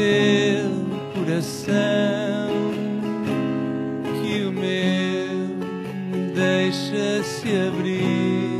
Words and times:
teu 0.00 0.70
coração 1.14 2.72
que 4.22 4.46
o 4.46 4.52
meu 4.52 5.34
deixa-se 6.34 7.48
abrir. 7.68 8.50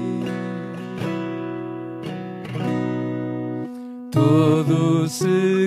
Todo 4.10 5.04
o 5.04 5.08
seu. 5.08 5.59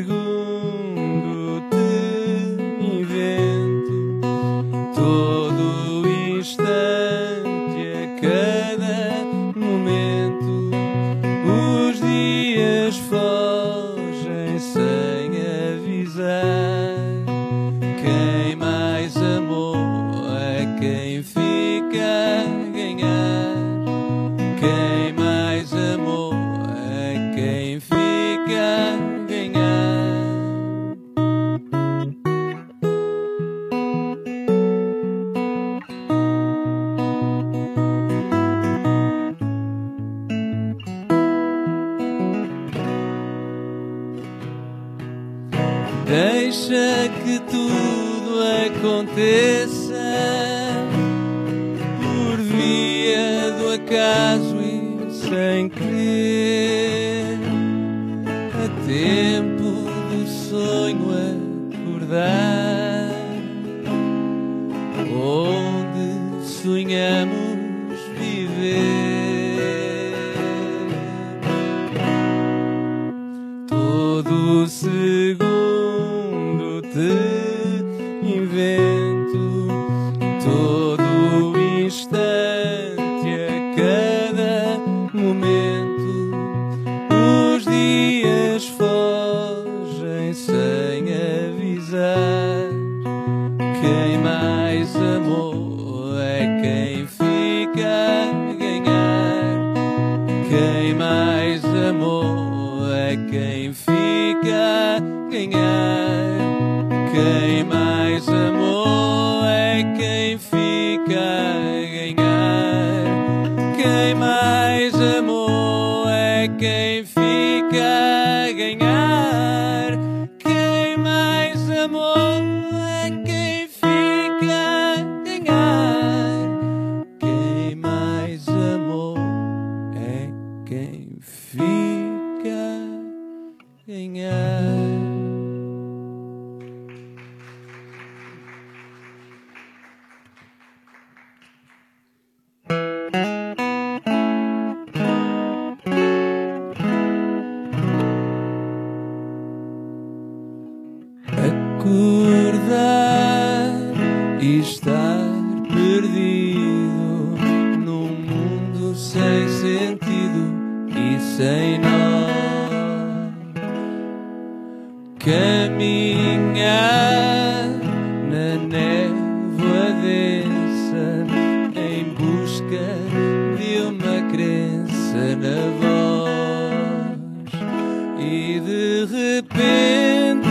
E 178.26 178.60
de 178.62 179.06
repente, 179.06 180.48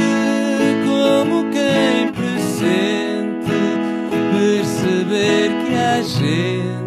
como 0.84 1.50
quem 1.50 2.12
pressente, 2.12 3.50
perceber 4.31 5.50
que 5.65 5.75
há 5.75 6.03
gente. 6.03 6.81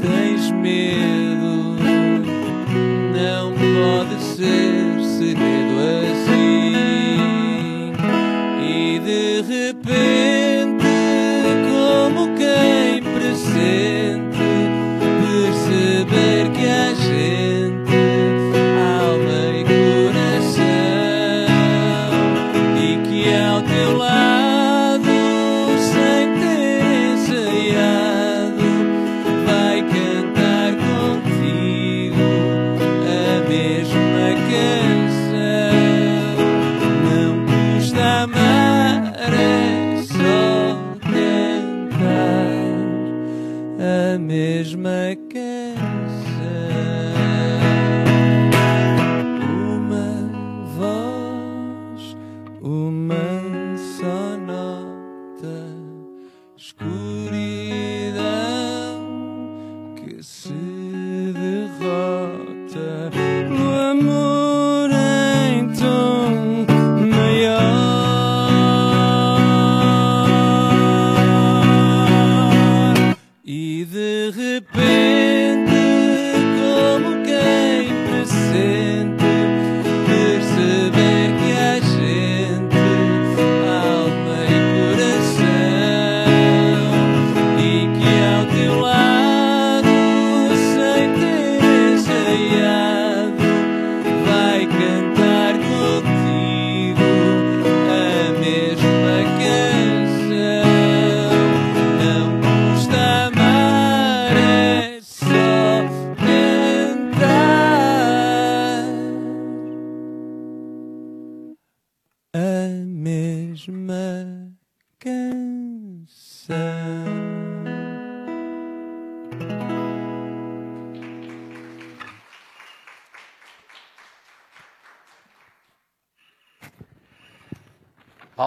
tens 0.00 0.50
medo, 0.52 1.76
não 3.14 3.52
pode 3.52 4.22
ser. 4.22 4.79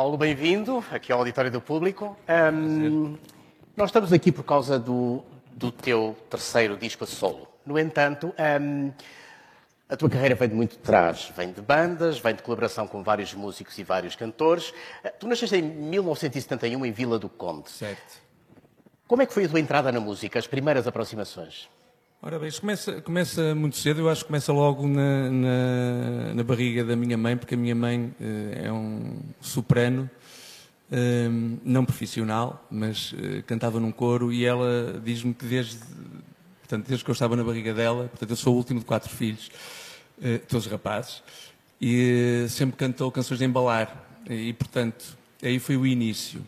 Paulo, 0.03 0.17
bem-vindo 0.17 0.83
aqui 0.91 1.13
ao 1.13 1.19
Auditório 1.19 1.49
do 1.49 1.61
Público. 1.61 2.17
Um, 2.53 3.15
nós 3.73 3.87
estamos 3.87 4.11
aqui 4.11 4.33
por 4.33 4.43
causa 4.43 4.77
do, 4.77 5.23
do 5.53 5.71
teu 5.71 6.13
terceiro 6.29 6.75
disco 6.75 7.05
a 7.05 7.07
solo. 7.07 7.47
No 7.65 7.79
entanto, 7.79 8.35
um, 8.61 8.91
a 9.87 9.95
tua 9.95 10.09
carreira 10.09 10.35
vem 10.35 10.49
de 10.49 10.55
muito 10.55 10.77
trás. 10.79 11.31
Vem 11.37 11.53
de 11.53 11.61
bandas, 11.61 12.19
vem 12.19 12.35
de 12.35 12.43
colaboração 12.43 12.85
com 12.85 13.01
vários 13.01 13.33
músicos 13.33 13.77
e 13.77 13.83
vários 13.85 14.13
cantores. 14.13 14.71
Uh, 15.05 15.09
Tu 15.17 15.25
nasceste 15.25 15.55
em 15.55 15.61
1971 15.61 16.85
em 16.85 16.91
Vila 16.91 17.17
do 17.17 17.29
Conde. 17.29 17.71
Certo. 17.71 18.21
Como 19.07 19.21
é 19.21 19.25
que 19.25 19.33
foi 19.33 19.45
a 19.45 19.47
tua 19.47 19.61
entrada 19.61 19.89
na 19.89 20.01
música, 20.01 20.37
as 20.37 20.47
primeiras 20.47 20.85
aproximações? 20.85 21.69
Ora 22.25 22.39
bem, 22.39 22.47
isto 22.47 22.61
começa, 22.61 23.01
começa 23.01 23.53
muito 23.53 23.75
cedo, 23.75 23.99
eu 23.99 24.09
acho 24.09 24.21
que 24.21 24.27
começa 24.27 24.53
logo 24.53 24.87
na, 24.87 25.29
na, 25.29 26.33
na 26.35 26.41
barriga 26.41 26.81
da 26.81 26.95
minha 26.95 27.17
mãe, 27.17 27.35
porque 27.35 27.53
a 27.53 27.57
minha 27.57 27.75
mãe 27.75 28.15
eh, 28.17 28.61
é 28.67 28.71
um 28.71 29.19
soprano, 29.41 30.09
eh, 30.89 31.27
não 31.65 31.83
profissional, 31.83 32.65
mas 32.71 33.13
eh, 33.21 33.41
cantava 33.45 33.77
num 33.77 33.91
coro 33.91 34.31
e 34.31 34.45
ela 34.45 35.01
diz-me 35.03 35.33
que 35.33 35.45
desde, 35.45 35.79
portanto, 36.61 36.87
desde 36.87 37.03
que 37.03 37.11
eu 37.11 37.13
estava 37.13 37.35
na 37.35 37.43
barriga 37.43 37.73
dela, 37.73 38.07
portanto, 38.07 38.29
eu 38.29 38.37
sou 38.37 38.53
o 38.53 38.57
último 38.57 38.79
de 38.79 38.85
quatro 38.85 39.09
filhos, 39.09 39.51
eh, 40.21 40.37
todos 40.37 40.65
rapazes, 40.67 41.21
e 41.81 42.45
sempre 42.47 42.77
cantou 42.77 43.11
canções 43.11 43.39
de 43.39 43.43
embalar, 43.43 44.01
e 44.29 44.53
portanto, 44.53 45.17
aí 45.43 45.59
foi 45.59 45.75
o 45.75 45.85
início. 45.85 46.41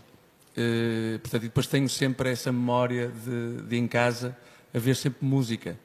Portanto, 1.22 1.44
e 1.44 1.48
depois 1.48 1.68
tenho 1.68 1.89
sempre 1.89 2.30
essa 2.31 2.50
memória 2.50 3.10
de, 3.10 3.62
de 3.63 3.75
em 3.75 3.89
casa 3.89 4.38
haver 4.75 4.95
sempre 4.95 5.25
música. 5.25 5.77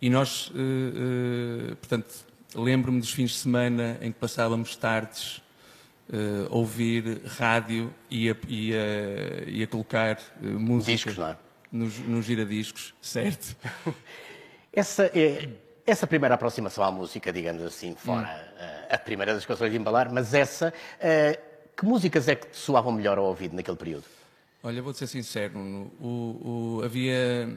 E 0.00 0.08
nós, 0.10 0.50
eh, 0.54 1.70
eh, 1.70 1.74
portanto, 1.76 2.12
lembro-me 2.54 3.00
dos 3.00 3.10
fins 3.12 3.30
de 3.30 3.36
semana 3.36 3.98
em 4.00 4.10
que 4.10 4.18
passávamos 4.18 4.74
tardes 4.76 5.40
eh, 6.12 6.46
a 6.50 6.54
ouvir 6.54 7.20
rádio 7.38 7.92
e 8.10 8.28
a, 8.30 8.36
e 8.48 8.74
a- 8.74 9.44
e 9.48 9.62
a 9.62 9.66
colocar 9.66 10.18
música 10.40 10.92
Discos, 10.92 11.16
não 11.18 11.28
é? 11.28 11.36
nos, 11.70 11.98
nos 12.00 12.24
giradiscos, 12.26 12.92
certo? 13.00 13.56
Essa, 14.72 15.04
é, 15.14 15.48
essa 15.86 16.06
primeira 16.06 16.34
aproximação 16.34 16.82
à 16.82 16.90
música, 16.90 17.30
digamos 17.32 17.62
assim, 17.62 17.94
fora 17.94 18.26
Hum. 18.26 18.54
eh, 18.58 18.86
a 18.94 18.98
primeira 18.98 19.34
das 19.34 19.44
canções 19.44 19.70
de 19.70 19.76
embalar, 19.76 20.10
mas 20.12 20.32
essa, 20.34 20.72
que 21.76 21.84
músicas 21.84 22.26
é 22.28 22.34
que 22.34 22.46
te 22.48 22.56
soavam 22.56 22.90
melhor 22.92 23.18
ao 23.18 23.24
ouvido 23.26 23.54
naquele 23.54 23.76
período? 23.76 24.04
Olha, 24.62 24.80
vou-te 24.80 24.98
ser 24.98 25.06
sincero. 25.08 25.58
O, 26.00 26.78
o- 26.78 26.82
havia 26.84 27.54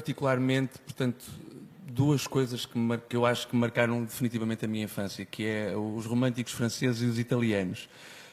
particularmente, 0.00 0.78
portanto, 0.78 1.24
duas 1.88 2.24
coisas 2.24 2.64
que, 2.64 2.78
que 3.08 3.16
eu 3.16 3.26
acho 3.26 3.48
que 3.48 3.56
marcaram 3.56 4.04
definitivamente 4.04 4.64
a 4.64 4.68
minha 4.68 4.84
infância, 4.84 5.24
que 5.24 5.44
é 5.44 5.74
os 5.76 6.06
românticos 6.06 6.52
franceses 6.52 7.02
e 7.02 7.06
os 7.06 7.18
italianos. 7.18 7.88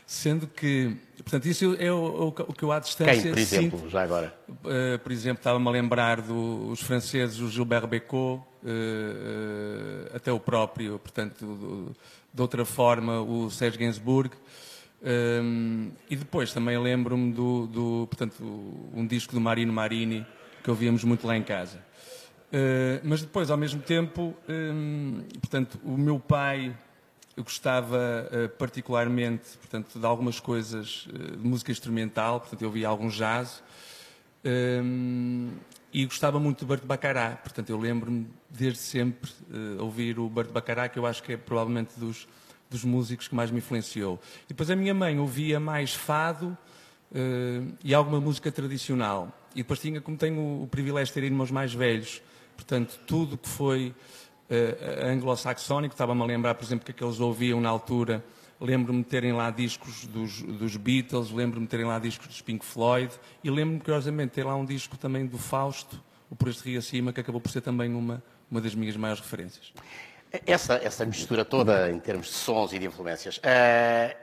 Sendo 0.06 0.46
que, 0.46 0.96
portanto, 1.18 1.48
isso 1.48 1.76
é 1.80 1.92
o, 1.92 1.96
o- 1.98 2.28
o 2.28 2.54
que 2.54 2.62
eu 2.64 2.72
à 2.72 2.78
distância 2.80 3.24
Quem, 3.24 3.32
por 3.32 3.40
exemplo, 3.40 3.80
sinto 3.80 3.90
já 3.90 4.04
agora? 4.04 4.38
Uh, 4.48 5.00
por 5.02 5.12
exemplo, 5.12 5.40
estava-me 5.40 5.68
a 5.68 5.72
lembrar 5.72 6.22
dos 6.22 6.80
franceses, 6.82 7.40
o 7.40 7.50
Gilbert 7.50 7.88
Bécaud, 7.88 8.40
uh, 8.64 8.68
uh, 8.68 10.16
até 10.16 10.32
o 10.32 10.40
próprio, 10.40 11.00
portanto, 11.00 11.44
do- 11.44 11.96
de 12.32 12.42
outra 12.42 12.64
forma, 12.66 13.20
o 13.20 13.50
Serge 13.50 13.80
Gainsbourg. 13.80 14.30
Um, 15.02 15.92
e 16.10 16.16
depois 16.16 16.54
também 16.54 16.78
lembro-me 16.78 17.32
do, 17.34 17.68
do, 17.68 18.08
portanto, 18.10 18.44
um 18.94 19.06
disco 19.08 19.34
do 19.34 19.42
Marino 19.42 19.72
Marini, 19.74 20.26
que 20.68 20.72
ouvíamos 20.72 21.02
muito 21.06 21.26
lá 21.26 21.38
em 21.38 21.44
casa. 21.44 21.78
Uh, 22.52 23.00
mas 23.02 23.22
depois, 23.22 23.50
ao 23.50 23.56
mesmo 23.56 23.82
tempo, 23.82 24.36
um, 24.50 25.24
portanto, 25.40 25.80
o 25.82 25.98
meu 25.98 26.20
pai 26.20 26.76
gostava 27.38 27.98
uh, 27.98 28.50
particularmente, 28.58 29.58
portanto, 29.60 29.98
de 29.98 30.06
algumas 30.06 30.42
coisas 30.42 31.08
uh, 31.08 31.38
de 31.38 31.48
música 31.48 31.72
instrumental, 31.72 32.42
portanto, 32.42 32.62
eu 32.64 32.68
ouvia 32.68 32.86
algum 32.86 33.08
jazz, 33.08 33.64
um, 34.44 35.52
e 35.94 36.06
gostava 36.06 36.38
muito 36.38 36.66
do 36.66 36.66
Bert 36.66 36.84
Bacará. 36.84 37.38
Portanto, 37.42 37.70
eu 37.70 37.80
lembro-me 37.80 38.28
desde 38.50 38.80
sempre 38.80 39.32
ouvir 39.80 40.20
o 40.20 40.28
Bert 40.30 40.50
Bacará, 40.50 40.90
que 40.90 41.00
eu 41.00 41.06
acho 41.06 41.24
que 41.24 41.32
é 41.32 41.38
provavelmente 41.38 41.98
dos, 41.98 42.28
dos 42.70 42.84
músicos 42.84 43.30
que 43.30 43.36
mais 43.36 43.50
me 43.50 43.60
influenciou. 43.60 44.20
E 44.46 44.50
depois 44.50 44.70
a 44.70 44.76
minha 44.76 44.94
mãe 44.94 45.18
ouvia 45.18 45.62
mais 45.62 45.94
fado 45.94 46.58
uh, 47.12 47.74
e 47.84 47.94
alguma 47.94 48.20
música 48.20 48.52
tradicional. 48.52 49.32
E 49.54 49.58
depois 49.58 49.80
tinha, 49.80 50.00
como 50.02 50.18
tenho 50.18 50.64
o, 50.64 50.68
privilégio 50.68 51.08
de 51.08 51.14
ter 51.14 51.24
irmãos 51.24 51.52
mais 51.52 51.74
velhos, 51.74 52.22
portanto, 52.56 53.00
tudo 53.08 53.38
que 53.38 53.48
foi 53.48 53.94
uh, 54.50 55.08
anglo-saxónico, 55.08 55.94
estava-me 55.94 56.22
a 56.22 56.26
lembrar, 56.26 56.56
por 56.56 56.66
exemplo, 56.66 56.86
que 56.86 56.92
aqueles 56.92 57.20
ouviam 57.20 57.60
na 57.60 57.70
altura 57.70 58.24
Lembro-me 58.60 59.04
de 59.04 59.10
terem 59.10 59.34
lá 59.34 59.52
discos 59.52 60.08
dos, 60.08 60.42
dos 60.42 60.76
Beatles, 60.78 61.30
lembro-me 61.30 61.68
de 61.68 61.70
terem 61.70 61.86
lá 61.86 62.00
discos 62.00 62.28
dos 62.28 62.42
Pink 62.42 62.66
Floyd 62.66 63.14
e 63.44 63.52
lembro-me, 63.52 63.80
curiosamente, 63.80 64.30
de 64.30 64.36
ter 64.36 64.44
lá 64.46 64.56
um 64.56 64.66
disco 64.66 64.98
também 64.98 65.28
do 65.28 65.38
Fausto, 65.38 66.04
o 66.30 66.36
Por 66.36 66.50
Este 66.50 66.70
Rio 66.70 66.80
Acima, 66.80 67.14
que 67.14 67.20
acabou 67.20 67.40
por 67.40 67.52
ser 67.52 67.62
também 67.62 67.94
uma, 67.94 68.24
uma 68.50 68.60
das 68.60 68.74
minhas 68.74 68.98
maiores 68.98 69.22
referências. 69.22 69.72
Essa, 70.46 70.76
essa 70.76 71.06
mistura 71.06 71.46
toda 71.46 71.90
em 71.92 72.00
termos 72.00 72.28
de 72.28 72.34
sons 72.34 72.74
e 72.74 72.80
de 72.80 72.88
influências. 72.88 73.40
Eh, 73.44 74.18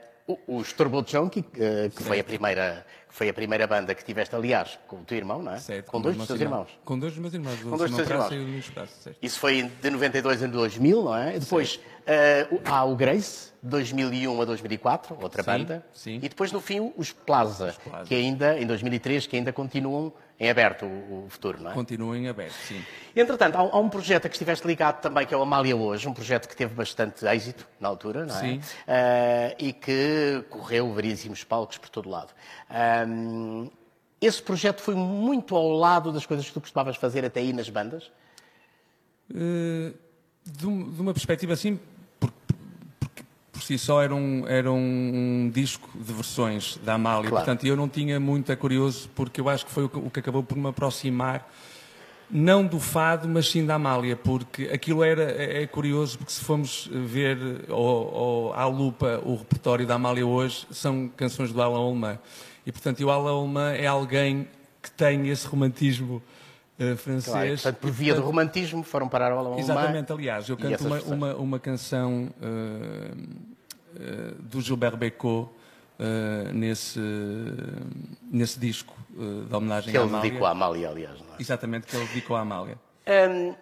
os 0.47 0.73
Turbo 0.73 1.03
Junkie, 1.07 1.43
que 1.43 2.03
foi 2.03 2.19
a, 2.19 2.23
primeira, 2.23 2.85
foi 3.09 3.29
a 3.29 3.33
primeira 3.33 3.67
banda 3.67 3.93
que 3.93 4.03
tiveste, 4.03 4.35
aliás, 4.35 4.79
com 4.87 4.97
o 4.97 5.03
teu 5.03 5.17
irmão, 5.17 5.43
não 5.43 5.51
é? 5.53 5.59
Certo, 5.59 5.91
com 5.91 6.01
dois 6.01 6.15
os 6.15 6.19
dos 6.19 6.27
teus 6.27 6.41
irmãos. 6.41 6.67
Com 6.83 6.97
dois 6.97 7.13
dos 7.13 7.21
meus 7.21 7.33
irmãos, 7.33 7.59
Com 7.61 7.77
dois 7.77 7.91
dos 7.91 8.07
teus 8.07 8.09
irmãos. 8.09 8.71
Isso 9.21 9.39
foi 9.39 9.63
de 9.63 9.89
92 9.89 10.43
a 10.43 10.47
2000, 10.47 11.03
não 11.03 11.15
é? 11.15 11.35
E 11.35 11.39
depois 11.39 11.79
o- 12.51 12.59
há 12.65 12.83
o 12.83 12.95
Grace, 12.95 13.51
2001 13.61 14.41
a 14.41 14.45
2004, 14.45 15.15
outra 15.21 15.43
Sim, 15.43 15.49
banda. 15.51 15.85
sim. 15.93 16.15
E 16.15 16.27
depois, 16.29 16.51
no 16.51 16.59
fim, 16.59 16.91
os 16.97 17.11
Plaza, 17.11 17.75
Plaza. 17.83 18.05
que 18.07 18.15
ainda, 18.15 18.59
em 18.59 18.65
2003, 18.65 19.27
que 19.27 19.35
ainda 19.35 19.53
continuam 19.53 20.11
em 20.39 20.49
aberto 20.49 20.85
o, 20.85 21.25
o 21.25 21.29
futuro, 21.29 21.61
não 21.63 21.71
é? 21.71 21.73
Continuem 21.73 22.27
abertos, 22.27 22.57
sim. 22.67 22.83
Entretanto, 23.15 23.55
há, 23.55 23.59
há 23.59 23.79
um 23.79 23.87
projeto 23.89 24.25
a 24.25 24.29
que 24.29 24.35
estiveste 24.35 24.67
ligado 24.67 24.99
também, 25.01 25.25
que 25.25 25.33
é 25.33 25.37
o 25.37 25.41
Amália 25.41 25.75
Hoje, 25.75 26.07
um 26.09 26.13
projeto 26.13 26.47
que 26.49 26.55
teve 26.55 26.73
bastante 26.73 27.25
êxito 27.25 27.65
na 27.79 27.87
altura, 27.87 28.25
não 28.25 28.35
é? 28.35 28.39
Sim. 28.39 28.61
Eh, 28.87 29.55
e 29.59 29.73
que 29.73 30.43
correu 30.49 30.93
varíssimos 30.93 31.43
palcos 31.43 31.77
por 31.77 31.87
todo 31.89 32.09
lado. 32.09 32.33
Ahm, 32.69 33.69
esse 34.19 34.41
projeto 34.41 34.81
foi 34.81 34.95
muito 34.95 35.55
ao 35.55 35.69
lado 35.69 36.11
das 36.11 36.25
coisas 36.25 36.45
que 36.45 36.53
tu 36.53 36.59
costumavas 36.61 36.95
fazer 36.97 37.23
até 37.23 37.39
aí 37.39 37.53
nas 37.53 37.69
bandas? 37.69 38.11
Eh, 39.33 39.93
de, 40.45 40.67
um- 40.67 40.91
de 40.91 41.01
uma 41.01 41.13
perspectiva 41.13 41.53
assim, 41.53 41.79
si 43.65 43.77
só 43.77 44.01
era 44.01 44.13
um, 44.13 44.47
era 44.47 44.71
um 44.71 45.49
disco 45.53 45.89
de 45.95 46.13
versões 46.13 46.77
da 46.83 46.93
Amália, 46.93 47.29
Claro. 47.29 47.45
portanto 47.45 47.65
eu 47.65 47.75
não 47.75 47.89
tinha 47.89 48.19
muito 48.19 48.51
a 48.51 48.55
curioso, 48.55 49.09
porque 49.15 49.41
eu 49.41 49.49
acho 49.49 49.65
que 49.65 49.71
foi 49.71 49.85
o 49.85 49.89
que, 49.89 49.97
o 49.97 50.09
que 50.09 50.19
acabou 50.19 50.43
por 50.43 50.57
me 50.57 50.67
aproximar, 50.67 51.49
não 52.29 52.65
do 52.65 52.79
fado, 52.79 53.27
mas 53.27 53.49
sim 53.49 53.65
da 53.65 53.75
Amália, 53.75 54.15
porque 54.15 54.69
aquilo 54.73 55.03
era, 55.03 55.23
é, 55.31 55.63
é 55.63 55.67
curioso, 55.67 56.17
porque 56.17 56.31
se 56.31 56.43
formos 56.43 56.89
ver 56.91 57.37
ou, 57.69 58.13
ou, 58.13 58.53
à 58.53 58.65
lupa 58.65 59.21
o 59.23 59.35
repertório 59.35 59.85
da 59.85 59.95
Amália 59.95 60.25
hoje, 60.25 60.67
são 60.71 61.07
canções 61.15 61.51
do 61.51 61.61
Alain 61.61 61.77
Olma. 61.77 62.19
E 62.65 62.71
portanto, 62.71 63.03
o 63.03 63.09
Alain 63.09 63.33
Olma 63.33 63.73
é 63.73 63.85
alguém 63.85 64.47
que 64.81 64.91
tem 64.91 65.29
esse 65.29 65.45
romantismo 65.47 66.21
eh, 66.77 66.95
francês. 66.95 67.31
Claro, 67.31 67.49
portanto, 67.49 67.77
por 67.77 67.91
via 67.91 68.13
do 68.15 68.21
romantismo, 68.21 68.83
foram 68.83 69.07
parar 69.07 69.31
ao 69.31 69.39
alemão. 69.39 69.59
Exatamente, 69.59 70.11
aliás, 70.11 70.49
eu 70.49 70.57
canto 70.57 70.85
uma, 70.85 71.01
uma, 71.01 71.35
uma 71.35 71.59
canção 71.59 72.29
eh, 72.41 73.11
do 74.39 74.61
Gilbert 74.61 74.97
Bécaud 74.97 75.49
eh, 75.99 76.51
nesse, 76.53 76.99
nesse 78.31 78.59
disco 78.59 78.95
eh, 79.17 79.47
da 79.49 79.57
homenagem 79.57 79.91
Que 79.91 79.97
à 79.97 80.01
ele 80.01 80.09
Amália. 80.09 80.29
dedicou 80.29 80.47
à 80.47 80.51
Amália, 80.51 80.89
aliás. 80.89 81.19
É? 81.19 81.41
Exatamente, 81.41 81.87
que 81.87 81.95
ele 81.95 82.05
dedicou 82.07 82.35
à 82.35 82.41
Amália. 82.41 82.77
Hum, 83.07 83.55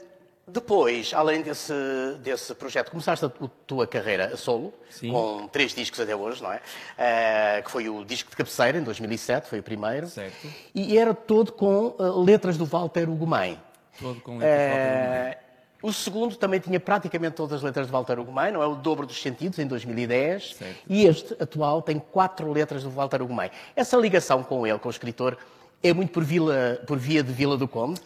depois, 0.48 1.14
além 1.14 1.42
desse, 1.42 1.74
desse 2.22 2.54
projeto, 2.56 2.92
começaste 2.92 3.24
a 3.24 3.30
tu- 3.30 3.50
tua 3.66 3.88
carreira 3.88 4.26
a 4.34 4.38
solo, 4.38 4.74
Sim. 4.90 5.12
com 5.12 5.48
três 5.48 5.74
discos 5.74 6.00
até 6.00 6.16
hoje, 6.16 6.44
não 6.44 6.52
é? 6.52 6.60
Eh, 6.98 7.62
que 7.62 7.72
foi 7.72 7.88
o 7.88 8.04
disco 8.04 8.30
de 8.30 8.36
cabeceira, 8.36 8.78
em 8.78 8.84
2007, 8.84 9.48
foi 9.48 9.60
o 9.60 9.64
primeiro. 9.64 10.08
Certo. 10.08 10.48
E 10.76 10.98
era 10.98 11.14
todo 11.14 11.52
com 11.54 11.96
eh, 12.00 12.04
letras 12.26 12.58
do 12.58 12.66
Walter 12.66 13.10
Ugumem. 13.10 13.58
Todo 14.00 14.20
com 14.22 14.38
letras 14.38 14.60
de 14.60 14.68
Walter 14.68 15.08
Ugumem. 15.30 15.43
O 15.84 15.92
segundo 15.92 16.38
também 16.38 16.62
tinha 16.62 16.80
praticamente 16.80 17.36
todas 17.36 17.58
as 17.58 17.62
letras 17.62 17.88
de 17.88 17.92
Walter 17.92 18.18
Ugumem, 18.18 18.54
não 18.54 18.64
é? 18.64 18.66
O 18.66 18.74
dobro 18.74 19.06
dos 19.06 19.22
sentidos, 19.22 19.60
em 19.60 19.68
2010. 19.68 20.56
Certo. 20.56 20.78
E 20.88 21.06
este, 21.06 21.34
atual, 21.34 21.82
tem 21.82 22.00
quatro 22.00 22.50
letras 22.54 22.84
do 22.84 22.90
Walter 22.90 23.22
Ugumem. 23.22 23.52
Essa 23.76 23.98
ligação 23.98 24.42
com 24.44 24.66
ele, 24.66 24.80
com 24.80 24.88
o 24.88 24.92
escritor, 24.92 25.38
é 25.84 25.94
muito 25.94 26.14
por, 26.14 26.24
vila, 26.24 26.80
por 26.88 26.98
via 26.98 27.22
de 27.22 27.34
Vila 27.34 27.58
do 27.58 27.68
Conde? 27.68 28.00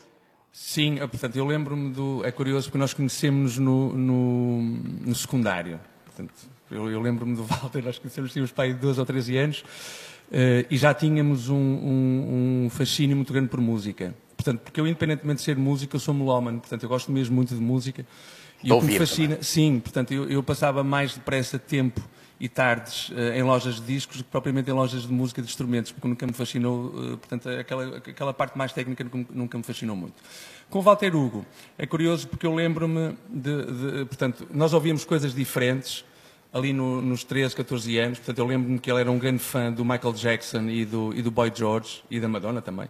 Sim, 0.51 0.98
eh, 1.00 1.05
portanto, 1.05 1.36
eu 1.36 1.46
lembro-me 1.46 1.93
do. 1.93 2.25
É 2.25 2.31
curioso 2.31 2.65
porque 2.65 2.79
nós 2.79 2.96
conhecemos 2.96 3.60
no, 3.60 3.93
no, 3.93 4.62
no 4.63 5.13
secundário. 5.13 5.79
Portanto, 6.03 6.34
eu, 6.72 6.89
eu 6.89 7.00
lembro-me 7.00 7.36
do 7.36 7.43
Walter, 7.46 7.88
acho 7.88 8.01
que 8.01 8.10
tínhamos 8.10 8.51
pai 8.51 8.74
de 8.74 8.79
12 8.79 9.00
ou 9.00 9.05
13 9.05 9.38
anos, 9.38 9.60
uh, 9.60 10.65
e 10.67 10.75
já 10.75 10.96
tínhamos 10.96 11.48
um, 11.48 11.55
um, 11.55 12.63
um, 12.65 12.69
fascínio 12.72 13.15
muito 13.15 13.31
grande 13.31 13.50
por 13.50 13.62
música. 13.62 14.15
Portanto, 14.48 14.62
porque 14.62 14.80
eu, 14.80 14.88
independentemente 14.88 15.39
de 15.39 15.44
ser 15.44 15.58
músico, 15.58 15.98
eu 15.98 16.00
sou 16.00 16.13
melómano, 16.13 16.62
portanto, 16.62 16.84
eu 16.84 16.88
gosto 16.88 17.12
mesmo 17.12 17.36
muito 17.36 17.54
de 17.54 17.60
música. 17.60 18.06
E 18.63 18.72
o 18.72 18.80
que 18.80 18.86
me 18.86 18.98
fascina, 18.98 19.27
também. 19.30 19.44
sim, 19.44 19.80
portanto, 19.82 20.13
eu, 20.13 20.30
eu 20.30 20.42
passava 20.42 20.86
mais 20.86 21.13
depressa 21.13 21.60
tempo 21.60 22.01
e 22.39 22.48
tardes 22.48 23.10
uh, 23.10 23.34
em 23.36 23.44
lojas 23.44 23.75
de 23.75 23.82
discos 23.82 24.18
do 24.18 24.24
que 24.24 24.30
propriamente 24.30 24.70
em 24.70 24.74
lojas 24.74 25.01
de 25.01 25.12
música 25.12 25.42
de 25.42 25.50
instrumentos, 25.50 25.92
porque 25.92 26.08
nunca 26.08 26.25
me 26.25 26.32
fascinou, 26.32 26.86
uh, 26.86 27.18
portanto, 27.18 27.50
aquela, 27.50 27.98
aquela 27.98 28.34
parte 28.34 28.58
mais 28.58 28.72
técnica 28.72 29.06
nunca 29.30 29.58
me 29.58 29.63
fascinou 29.66 29.98
muito. 29.98 30.16
Com 30.70 30.80
o 30.80 30.82
Walter 30.82 31.13
Hugo, 31.13 31.46
é 31.77 31.86
curioso 31.86 32.25
porque 32.30 32.46
eu 32.46 32.56
lembro-me 32.56 33.18
de, 33.30 33.66
de, 33.66 34.06
portanto, 34.06 34.48
nós 34.54 34.74
ouvíamos 34.74 35.04
coisas 35.04 35.36
diferentes 35.36 36.06
ali 36.54 36.74
no, 36.74 37.01
nos 37.01 37.24
13, 37.24 37.56
14 37.56 37.98
anos, 37.98 38.18
portanto, 38.20 38.39
eu 38.39 38.46
lembro-me 38.46 38.80
que 38.80 38.89
ele 38.89 39.01
era 39.01 39.12
um 39.12 39.20
grande 39.20 39.39
fã 39.39 39.72
do 39.72 39.84
Michael 39.84 40.13
Jackson 40.13 40.63
e 40.70 40.86
do, 40.86 41.13
e 41.16 41.22
do 41.22 41.30
Boy 41.30 41.51
George 41.54 42.04
e 42.10 42.20
da 42.20 42.27
Madonna 42.27 42.62
também. 42.62 42.88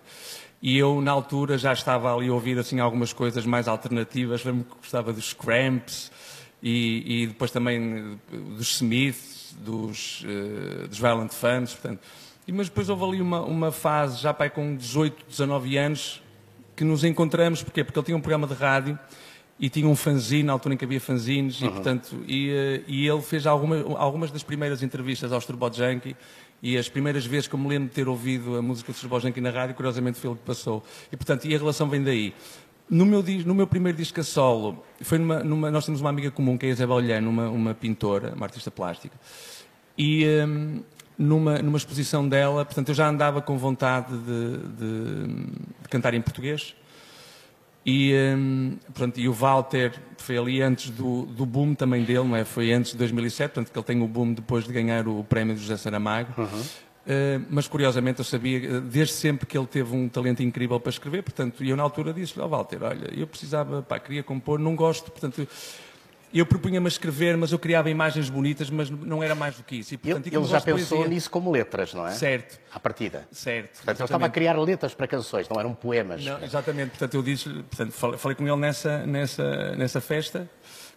E 0.61 0.77
eu, 0.77 1.01
na 1.01 1.11
altura, 1.11 1.57
já 1.57 1.71
estava 1.71 2.13
ali 2.13 2.29
a 2.29 2.33
ouvir 2.33 2.57
assim, 2.57 2.79
algumas 2.79 3.13
coisas 3.13 3.45
mais 3.45 3.67
alternativas. 3.67 4.43
Lembro-me 4.43 4.63
que 4.63 4.75
gostava 4.77 5.13
dos 5.13 5.33
Cramps 5.33 6.11
e, 6.63 7.23
e, 7.23 7.27
depois 7.27 7.51
também 7.51 8.19
dos 8.31 8.75
Smiths 8.75 9.55
dos, 9.59 10.23
uh, 10.23 10.87
dos 10.87 10.97
Violent 10.97 11.31
Fans, 11.31 11.73
portanto. 11.73 12.01
E, 12.47 12.51
mas 12.51 12.69
depois 12.69 12.89
houve 12.89 13.03
ali 13.03 13.21
uma, 13.21 13.41
uma 13.41 13.71
fase, 13.71 14.19
já 14.19 14.33
pai 14.33 14.49
com 14.49 14.75
18, 14.75 15.25
19 15.29 15.77
anos, 15.77 16.23
que 16.75 16.83
nos 16.83 17.03
encontramos, 17.03 17.61
porquê? 17.61 17.83
Porque 17.83 17.99
ele 17.99 18.05
tinha 18.05 18.17
um 18.17 18.21
programa 18.21 18.47
de 18.47 18.53
rádio 18.53 18.97
e 19.59 19.69
tinha 19.69 19.87
um 19.87 19.95
fanzine, 19.95 20.43
na 20.43 20.53
altura 20.53 20.75
em 20.75 20.77
que 20.77 20.85
havia 20.85 21.01
fanzines, 21.01 21.61
uhum. 21.61 21.67
e, 21.67 21.71
portanto, 21.71 22.23
e, 22.27 22.49
uh, 22.49 22.83
e 22.87 23.07
ele 23.07 23.21
fez 23.21 23.47
alguma, 23.47 23.77
algumas 23.97 24.31
das 24.31 24.43
primeiras 24.43 24.83
entrevistas 24.83 25.31
aos 25.31 25.45
Turbo 25.45 25.71
Junkie, 25.71 26.15
e 26.61 26.77
as 26.77 26.89
primeiras 26.89 27.25
vezes 27.25 27.47
que 27.47 27.55
eu 27.55 27.59
me 27.59 27.67
lembro 27.67 27.89
de 27.89 27.93
ter 27.93 28.07
ouvido 28.07 28.55
a 28.57 28.61
música 28.61 28.91
do 28.91 28.99
Turbo 28.99 29.19
Junkie 29.19 29.41
na 29.41 29.49
rádio, 29.49 29.75
curiosamente 29.75 30.19
foi 30.19 30.29
ele 30.31 30.39
que 30.39 30.45
passou. 30.45 30.83
E, 31.11 31.17
portanto, 31.17 31.45
e 31.45 31.55
a 31.55 31.57
relação 31.57 31.89
vem 31.89 32.03
daí. 32.03 32.33
No 32.89 33.05
meu, 33.05 33.23
no 33.45 33.53
meu 33.53 33.67
primeiro 33.67 33.97
disco 33.97 34.19
a 34.19 34.23
solo, 34.23 34.83
foi 35.01 35.17
numa, 35.17 35.43
numa, 35.43 35.69
nós 35.69 35.85
temos 35.85 36.01
uma 36.01 36.09
amiga 36.09 36.31
comum, 36.31 36.57
que 36.57 36.65
é 36.65 36.69
a 36.69 36.71
Isabel 36.71 36.99
Lhano, 36.99 37.29
uma, 37.29 37.49
uma 37.49 37.73
pintora, 37.73 38.33
uma 38.33 38.45
artista 38.45 38.71
plástica, 38.71 39.15
e 39.97 40.25
um, 40.25 40.81
numa, 41.17 41.59
numa 41.59 41.77
exposição 41.77 42.27
dela, 42.27 42.63
portanto, 42.63 42.89
eu 42.89 42.95
já 42.95 43.09
andava 43.09 43.41
com 43.41 43.57
vontade 43.57 44.15
de, 44.17 44.57
de, 44.57 45.27
de 45.81 45.89
cantar 45.89 46.13
em 46.13 46.21
português, 46.21 46.75
e, 47.89 48.13
um, 48.35 48.77
portanto, 48.87 49.17
e 49.17 49.29
o 49.29 49.31
Walter 49.33 49.93
foi 50.17 50.37
ali 50.37 50.61
antes 50.61 50.89
do, 50.89 51.21
do 51.25 51.45
boom 51.45 51.73
também 51.73 52.03
dele, 52.03 52.27
não 52.27 52.35
é? 52.35 52.43
Foi 52.43 52.73
antes 52.73 52.91
de 52.91 52.97
2007, 52.97 53.53
portanto, 53.53 53.71
que 53.71 53.79
ele 53.79 53.85
tem 53.85 54.01
o 54.03 54.07
boom 54.09 54.33
depois 54.33 54.65
de 54.65 54.73
ganhar 54.73 55.07
o 55.07 55.23
prémio 55.23 55.55
do 55.55 55.61
José 55.61 55.77
Saramago. 55.77 56.33
Uhum. 56.37 56.45
Uh, 56.45 57.45
mas 57.49 57.65
curiosamente 57.65 58.19
eu 58.19 58.25
sabia 58.25 58.57
eh, 58.57 58.81
desde 58.81 59.13
sempre 59.13 59.45
que 59.45 59.57
ele 59.57 59.65
teve 59.65 59.95
um 59.95 60.09
talento 60.09 60.43
incrível 60.43 60.77
para 60.77 60.89
escrever, 60.89 61.23
portanto, 61.23 61.63
e 61.63 61.69
eu 61.69 61.77
na 61.77 61.83
altura 61.83 62.11
disse-lhe 62.11 62.41
ao 62.41 62.49
Walter, 62.49 62.83
olha, 62.83 63.09
eu 63.15 63.25
precisava, 63.25 63.81
pá, 63.81 63.97
queria 63.97 64.21
compor, 64.21 64.59
não 64.59 64.75
gosto, 64.75 65.09
portanto, 65.09 65.47
eu 66.33 66.45
propunha-me 66.45 66.85
a 66.85 66.89
escrever, 66.89 67.37
mas 67.37 67.51
eu 67.51 67.59
criava 67.59 67.89
imagens 67.89 68.29
bonitas, 68.29 68.69
mas 68.69 68.89
não 68.89 69.23
era 69.23 69.33
mais 69.33 69.55
do 69.55 69.63
que 69.63 69.77
isso. 69.77 69.93
E, 69.93 69.97
portanto, 69.97 70.27
ele, 70.27 70.45
já 70.45 70.59
pensou 70.59 70.97
poesia... 70.97 71.13
nisso 71.13 71.31
como 71.31 71.51
letras, 71.51 71.93
não 71.93 72.05
é? 72.05 72.11
Certo. 72.11 72.59
À 72.73 72.79
partida. 72.79 73.27
Certo. 73.31 73.77
Portanto, 73.77 73.99
ele 73.99 74.05
estava 74.05 74.25
a 74.25 74.29
criar 74.29 74.59
letras 74.59 74.93
para 74.93 75.07
canções, 75.07 75.47
não 75.47 75.59
eram 75.59 75.73
poemas. 75.73 76.23
Não, 76.23 76.43
exatamente. 76.43 76.89
Portanto, 76.89 77.13
eu 77.13 77.23
disse, 77.23 77.49
portanto, 77.49 77.91
falei, 77.91 78.17
falei, 78.17 78.35
com 78.35 78.47
ele 78.47 78.57
nessa, 78.57 79.05
nessa, 79.05 79.75
nessa 79.75 80.01
festa, 80.01 80.49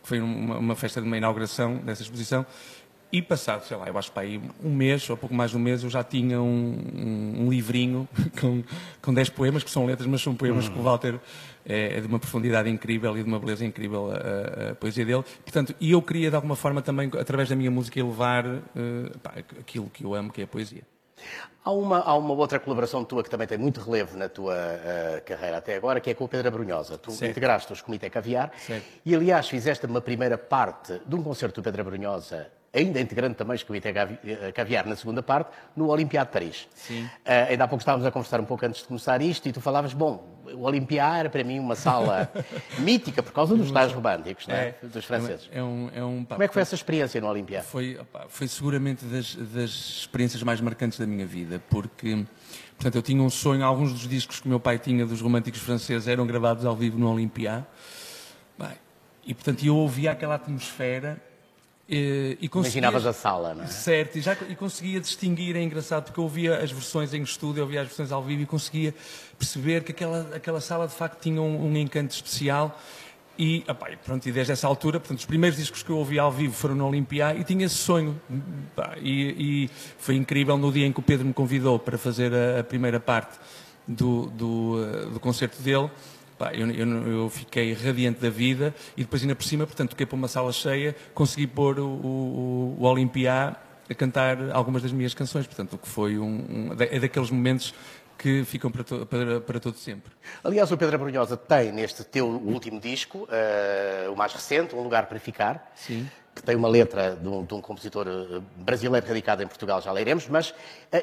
que 0.02 0.08
foi 0.08 0.20
uma, 0.20 0.58
uma 0.58 0.76
festa 0.76 1.00
de 1.00 1.06
uma 1.06 1.16
inauguração 1.16 1.76
dessa 1.76 2.02
exposição, 2.02 2.44
e 3.12 3.20
passado, 3.20 3.64
sei 3.64 3.76
lá, 3.76 3.88
eu 3.88 3.98
acho 3.98 4.08
que 4.08 4.14
para 4.14 4.22
aí 4.22 4.40
um 4.62 4.72
mês, 4.72 5.08
ou 5.10 5.16
pouco 5.16 5.34
mais 5.34 5.50
de 5.50 5.56
um 5.56 5.60
mês, 5.60 5.82
eu 5.82 5.90
já 5.90 6.04
tinha 6.04 6.40
um, 6.40 6.78
um, 6.94 7.44
um 7.44 7.50
livrinho 7.50 8.08
com, 8.40 8.62
com 9.02 9.12
10 9.12 9.30
poemas, 9.30 9.64
que 9.64 9.70
são 9.70 9.84
letras, 9.84 10.06
mas 10.06 10.22
são 10.22 10.34
poemas 10.34 10.66
uhum. 10.66 10.74
que 10.74 10.78
o 10.78 10.82
Walter 10.82 11.18
é, 11.66 11.98
é, 11.98 12.00
de 12.00 12.06
uma 12.06 12.20
profundidade 12.20 12.70
incrível 12.70 13.16
e 13.18 13.22
de 13.22 13.28
uma 13.28 13.40
beleza 13.40 13.64
incrível 13.64 14.12
a, 14.12 14.14
a, 14.14 14.70
a, 14.70 14.74
poesia 14.76 15.04
dele. 15.04 15.24
Portanto, 15.42 15.74
e 15.80 15.90
eu 15.90 16.00
queria 16.00 16.30
de 16.30 16.36
alguma 16.36 16.54
forma 16.54 16.80
também, 16.82 17.10
através 17.18 17.48
da 17.48 17.56
minha 17.56 17.70
música, 17.70 17.98
elevar 17.98 18.46
uh, 18.46 19.18
pá, 19.20 19.34
aquilo 19.58 19.90
que 19.90 20.04
eu 20.04 20.14
amo, 20.14 20.32
que 20.32 20.40
é 20.40 20.44
a 20.44 20.46
poesia. 20.46 20.82
Há 21.64 21.72
uma, 21.72 21.98
há 21.98 22.16
uma 22.16 22.32
outra 22.32 22.58
colaboração 22.58 23.04
tua 23.04 23.22
que 23.22 23.28
também 23.28 23.46
tem 23.46 23.58
muito 23.58 23.80
relevo 23.80 24.16
na 24.16 24.28
tua 24.28 24.54
uh, 24.54 25.24
carreira 25.26 25.58
até 25.58 25.74
agora, 25.74 26.00
que 26.00 26.10
é 26.10 26.14
com 26.14 26.24
o 26.24 26.28
Pedro 26.28 26.46
Abrunhosa. 26.46 26.96
Tu 26.96 27.10
certo. 27.10 27.30
integraste 27.30 27.72
os 27.72 27.82
Comitê 27.82 28.08
Caviar 28.08 28.52
certo. 28.56 28.86
e, 29.04 29.14
aliás, 29.14 29.48
fizeste 29.48 29.84
uma 29.84 30.00
primeira 30.00 30.38
parte 30.38 31.00
de 31.04 31.14
um 31.14 31.22
concerto 31.22 31.60
do 31.60 31.64
Pedro 31.64 31.82
Abrunhosa 31.82 32.50
ainda 32.72 33.00
integrante 33.00 33.34
também 33.34 33.56
do 33.56 33.66
Comitê 33.66 33.88
eh, 33.88 34.52
Caviar 34.52 34.86
na 34.86 34.94
segunda 34.94 35.22
parte, 35.22 35.50
no 35.76 35.88
Olimpiado 35.88 36.28
de 36.28 36.32
Paris. 36.32 36.68
Sim. 36.74 37.04
Uh, 37.04 37.10
ainda 37.50 37.64
há 37.64 37.68
pouco 37.68 37.82
estávamos 37.82 38.06
a 38.06 38.10
conversar 38.10 38.40
um 38.40 38.44
pouco 38.44 38.64
antes 38.64 38.82
de 38.82 38.86
começar 38.86 39.20
isto 39.20 39.48
e 39.48 39.52
tu 39.52 39.60
falavas, 39.60 39.92
bom, 39.92 40.40
o 40.54 40.62
Olimpiado 40.62 41.16
era 41.16 41.30
para 41.30 41.42
mim 41.42 41.58
uma 41.58 41.74
sala 41.74 42.30
mítica 42.78 43.22
por 43.22 43.32
causa 43.32 43.56
dos 43.56 43.70
tais 43.70 43.92
românticos, 43.92 44.48
é? 44.48 44.74
é? 44.82 44.86
dos 44.86 45.04
franceses. 45.04 45.48
É 45.52 45.62
um, 45.62 45.90
é 45.94 46.04
um, 46.04 46.24
pá, 46.24 46.36
Como 46.36 46.44
é 46.44 46.48
que 46.48 46.54
foi 46.54 46.62
essa 46.62 46.74
experiência 46.74 47.20
no 47.20 47.28
Olimpiado? 47.28 47.66
Foi, 47.66 47.98
opa, 47.98 48.26
foi 48.28 48.46
seguramente 48.46 49.04
das, 49.04 49.34
das 49.34 49.70
experiências 49.70 50.42
mais 50.42 50.60
marcantes 50.60 50.98
da 50.98 51.06
minha 51.06 51.26
vida, 51.26 51.60
porque 51.68 52.24
portanto, 52.76 52.94
eu 52.94 53.02
tinha 53.02 53.22
um 53.22 53.30
sonho, 53.30 53.64
alguns 53.64 53.92
dos 53.92 54.08
discos 54.08 54.40
que 54.40 54.46
o 54.46 54.48
meu 54.48 54.60
pai 54.60 54.78
tinha 54.78 55.04
dos 55.04 55.20
românticos 55.20 55.60
franceses 55.60 56.06
eram 56.06 56.26
gravados 56.26 56.64
ao 56.64 56.76
vivo 56.76 56.98
no 56.98 57.12
Olimpiado. 57.12 57.66
E, 59.30 59.34
portanto, 59.34 59.64
eu 59.64 59.76
ouvia 59.76 60.12
aquela 60.12 60.34
atmosfera 60.34 61.22
e, 61.90 62.38
e 62.40 62.46
Imaginavas 62.46 63.04
a 63.04 63.12
sala, 63.12 63.52
não 63.52 63.64
é? 63.64 63.66
Certo, 63.66 64.16
e, 64.16 64.20
já, 64.20 64.36
e 64.48 64.54
conseguia 64.54 65.00
distinguir, 65.00 65.56
é 65.56 65.62
engraçado, 65.62 66.04
porque 66.04 66.20
eu 66.20 66.24
ouvia 66.24 66.58
as 66.58 66.70
versões 66.70 67.12
em 67.12 67.20
estúdio, 67.22 67.60
eu 67.60 67.64
ouvia 67.64 67.80
as 67.80 67.88
versões 67.88 68.12
ao 68.12 68.22
vivo 68.22 68.42
e 68.42 68.46
conseguia 68.46 68.94
perceber 69.36 69.82
que 69.82 69.90
aquela, 69.90 70.30
aquela 70.32 70.60
sala 70.60 70.86
de 70.86 70.94
facto 70.94 71.20
tinha 71.20 71.42
um, 71.42 71.66
um 71.66 71.76
encanto 71.76 72.14
especial. 72.14 72.78
E, 73.36 73.64
opa, 73.66 73.88
pronto, 74.04 74.24
e 74.28 74.30
desde 74.30 74.52
essa 74.52 74.68
altura, 74.68 75.00
portanto, 75.00 75.18
os 75.18 75.24
primeiros 75.24 75.58
discos 75.58 75.82
que 75.82 75.90
eu 75.90 75.96
ouvi 75.96 76.18
ao 76.18 76.30
vivo 76.30 76.52
foram 76.52 76.76
no 76.76 76.86
Olimpiá 76.86 77.34
e 77.34 77.42
tinha 77.42 77.66
esse 77.66 77.76
sonho. 77.76 78.20
E, 79.02 79.64
e, 79.66 79.70
foi 79.98 80.14
incrível 80.14 80.56
no 80.56 80.70
dia 80.70 80.86
em 80.86 80.92
que 80.92 81.00
o 81.00 81.02
Pedro 81.02 81.26
me 81.26 81.32
convidou 81.32 81.78
para 81.78 81.98
fazer 81.98 82.32
a, 82.32 82.60
a 82.60 82.64
primeira 82.64 83.00
parte 83.00 83.36
do, 83.88 84.26
do, 84.26 84.76
uh, 84.76 85.10
do 85.10 85.18
concerto 85.18 85.60
dele 85.60 85.90
Pá, 86.40 86.54
eu, 86.54 86.70
eu, 86.70 87.06
eu, 87.06 87.28
fiquei 87.28 87.74
radiante 87.74 88.18
da 88.18 88.30
vida 88.30 88.74
e 88.96 89.02
depois 89.02 89.20
ainda 89.20 89.36
por 89.36 89.44
cima, 89.44 89.66
portanto, 89.66 89.90
toquei 89.90 90.06
para 90.06 90.16
uma 90.16 90.26
sala 90.26 90.50
cheia, 90.52 90.96
consegui 91.12 91.46
pôr 91.46 91.78
o, 91.78 91.86
o, 91.86 92.76
o 92.80 92.84
Olimpiá 92.84 93.56
a 93.86 93.94
cantar 93.94 94.50
algumas 94.50 94.80
das 94.82 94.90
minhas 94.90 95.12
canções, 95.12 95.46
portanto, 95.46 95.74
o 95.74 95.78
que 95.78 95.86
foi 95.86 96.18
um, 96.18 96.24
um 96.24 96.76
é 96.78 96.98
daqueles 96.98 97.30
momentos 97.30 97.74
que 98.16 98.42
ficam 98.44 98.70
para, 98.70 98.82
to, 98.82 99.04
para, 99.04 99.40
para 99.42 99.60
todo 99.60 99.76
sempre. 99.76 100.12
Aliás, 100.42 100.72
o 100.72 100.78
Pedro 100.78 100.96
Abrunhosa 100.96 101.36
tem 101.36 101.72
neste 101.72 102.04
teu 102.04 102.26
último 102.26 102.80
disco, 102.80 103.28
uh, 103.28 104.10
o 104.10 104.16
mais 104.16 104.32
recente, 104.32 104.74
Um 104.74 104.80
Lugar 104.80 105.08
para 105.08 105.20
Ficar, 105.20 105.70
Sim 105.74 106.08
que 106.34 106.42
tem 106.42 106.56
uma 106.56 106.68
letra 106.68 107.16
de 107.16 107.28
um, 107.28 107.44
de 107.44 107.54
um, 107.54 107.60
compositor 107.60 108.06
eh, 108.06 108.40
brasileiro 108.56 109.06
radicado 109.06 109.42
em 109.42 109.46
Portugal, 109.46 109.82
já 109.82 109.90
leremos, 109.92 110.28
mas 110.28 110.50
uh, 110.50 110.54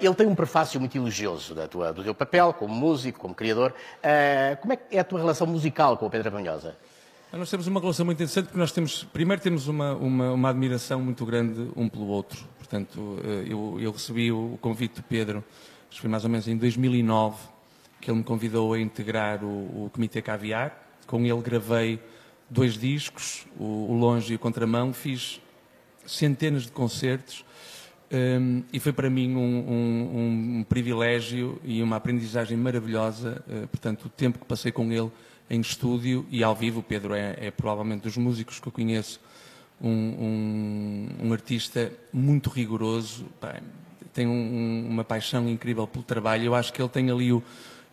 ele 0.02 0.14
tem 0.16 0.26
um 0.26 0.34
prefácio 0.34 0.80
muito 0.80 0.98
elogioso 0.98 1.54
da 1.54 1.68
tua, 1.68 1.92
do 1.92 2.04
teu 2.04 2.16
papel 2.16 2.54
como 2.54 2.74
músico, 2.74 3.20
como 3.20 3.36
criador. 3.36 3.74
Uh, 4.00 4.58
como 4.62 4.74
é 4.74 4.76
que 4.78 4.96
é 4.96 5.00
a 5.00 5.04
tua 5.04 5.20
relação 5.20 5.46
musical 5.46 5.98
com 5.98 6.06
o 6.06 6.10
Pedro 6.10 6.30
Abrunhosa? 6.30 6.76
Nós 7.32 7.50
temos 7.50 7.68
uma 7.68 7.80
relação 7.82 8.06
muito 8.06 8.18
interessante 8.18 8.46
porque 8.46 8.58
nós 8.58 8.72
temos, 8.72 9.04
primeiro 9.04 9.42
temos 9.42 9.68
uma, 9.68 9.94
uma, 9.96 10.32
uma 10.32 10.50
admiração 10.50 11.02
muito 11.02 11.26
grande 11.26 11.70
um 11.76 11.90
pelo 11.90 12.08
outro. 12.08 12.48
Portanto, 12.58 13.20
eu, 13.46 13.78
eu 13.82 13.92
recebi 13.92 14.32
o 14.32 14.58
convite 14.62 14.96
do 14.96 15.04
Pedro, 15.04 15.44
acho 15.88 15.98
que 15.98 16.02
foi 16.02 16.10
mais 16.10 16.24
ou 16.24 16.30
menos 16.30 16.48
em 16.48 16.56
2009, 16.56 17.38
que 18.00 18.10
ele 18.10 18.20
me 18.20 18.24
convidou 18.24 18.74
a 18.74 18.80
integrar 18.80 19.44
o, 19.44 19.86
o 19.86 19.92
Comitê 19.94 20.22
Caviar. 20.22 20.86
Com 21.06 21.26
ele 21.26 21.42
gravei 21.42 22.00
dois 22.50 22.78
discos, 22.78 23.46
o, 23.60 23.94
Longe 23.94 24.34
e 24.34 24.36
o 24.36 24.40
Contramão, 24.40 24.94
fiz 24.94 25.42
centenas 26.06 26.64
de 26.64 26.72
concertos 26.72 27.44
um, 28.12 28.64
e 28.72 28.80
foi 28.80 28.94
para 28.94 29.10
mim 29.10 29.36
um, 29.36 29.40
um, 29.40 30.60
um, 30.60 30.64
privilégio 30.64 31.60
e 31.64 31.84
uma 31.84 31.98
aprendizagem 31.98 32.56
maravilhosa. 32.56 33.44
Uh, 33.48 33.68
portanto, 33.68 34.06
o 34.06 34.10
tempo 34.10 34.40
que 34.40 34.46
passei 34.46 34.72
com 34.72 34.92
ele 34.92 35.12
em 35.50 35.60
estúdio 35.60 36.26
e 36.30 36.44
ao 36.44 36.56
vivo, 36.56 36.80
o 36.80 36.84
Pedro 36.84 37.14
é, 37.14 37.36
é 37.38 37.52
provavelmente 37.52 38.04
dos 38.04 38.16
músicos 38.16 38.60
que 38.60 38.68
eu 38.68 38.72
conheço 38.72 39.20
um, 39.82 41.32
artista 41.32 41.92
muito 42.12 42.50
rigoroso, 42.50 43.26
tem 44.14 44.26
uma 44.26 45.04
paixão 45.04 45.48
incrível 45.48 45.86
pelo 45.86 46.04
trabalho. 46.04 46.46
Eu 46.46 46.56
acho 46.56 46.74
que 46.74 46.82
ele 46.82 46.90
tem 46.90 47.12
ali 47.12 47.32
o 47.32 47.44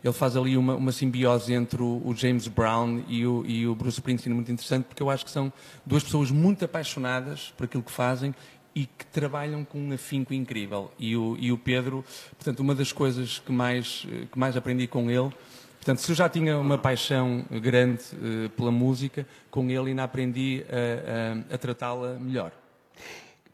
ele 0.04 0.12
faz 0.12 0.37
ali 0.37 0.54
uma, 0.54 0.76
uma 0.76 0.92
simbiose 0.92 1.54
entre 1.54 1.82
o, 1.82 2.02
o 2.04 2.14
James 2.14 2.46
Brown 2.46 3.02
e 3.08 3.26
o, 3.26 3.42
e 3.46 3.66
o, 3.66 3.75
Bruce 3.75 3.99
Springsteen 3.99 4.34
muito 4.34 4.52
interessante, 4.52 4.84
porque 4.84 5.02
eu 5.02 5.08
acho 5.08 5.25
que 5.25 5.30
são 5.30 5.50
duas 5.84 6.04
pessoas 6.04 6.30
muito 6.30 6.62
apaixonadas 6.62 7.54
por 7.56 7.64
aquilo 7.64 7.82
que 7.82 7.90
fazem 7.90 8.34
e 8.75 8.84
que 8.84 9.06
trabalham 9.06 9.64
com 9.64 9.78
um 9.78 9.92
afinco 9.94 10.34
incrível. 10.34 10.92
E 10.99 11.16
o, 11.16 11.38
e 11.40 11.50
o 11.50 11.56
Pedro, 11.56 12.04
portanto, 12.37 12.61
uma 12.61 12.75
das 12.75 12.92
coisas 12.92 13.38
que 13.38 13.50
mais, 13.50 14.06
que 14.30 14.38
mais 14.38 14.56
aprendi 14.58 14.87
com 14.87 15.11
ele, 15.11 15.32
portanto, 15.76 15.99
se 15.99 16.12
eu 16.12 16.16
já 16.16 16.28
tinha 16.28 16.58
uma 16.58 16.76
paixão 16.76 17.42
grande 17.50 18.02
uh, 18.12 18.50
pela 18.50 18.70
música, 18.70 19.26
com 19.50 19.70
ele 19.70 19.90
ainda 19.90 20.04
aprendi 20.04 20.66
a, 20.68 21.50
a, 21.50 21.54
a 21.54 21.58
tratá-la 21.58 22.18
melhor. 22.20 22.52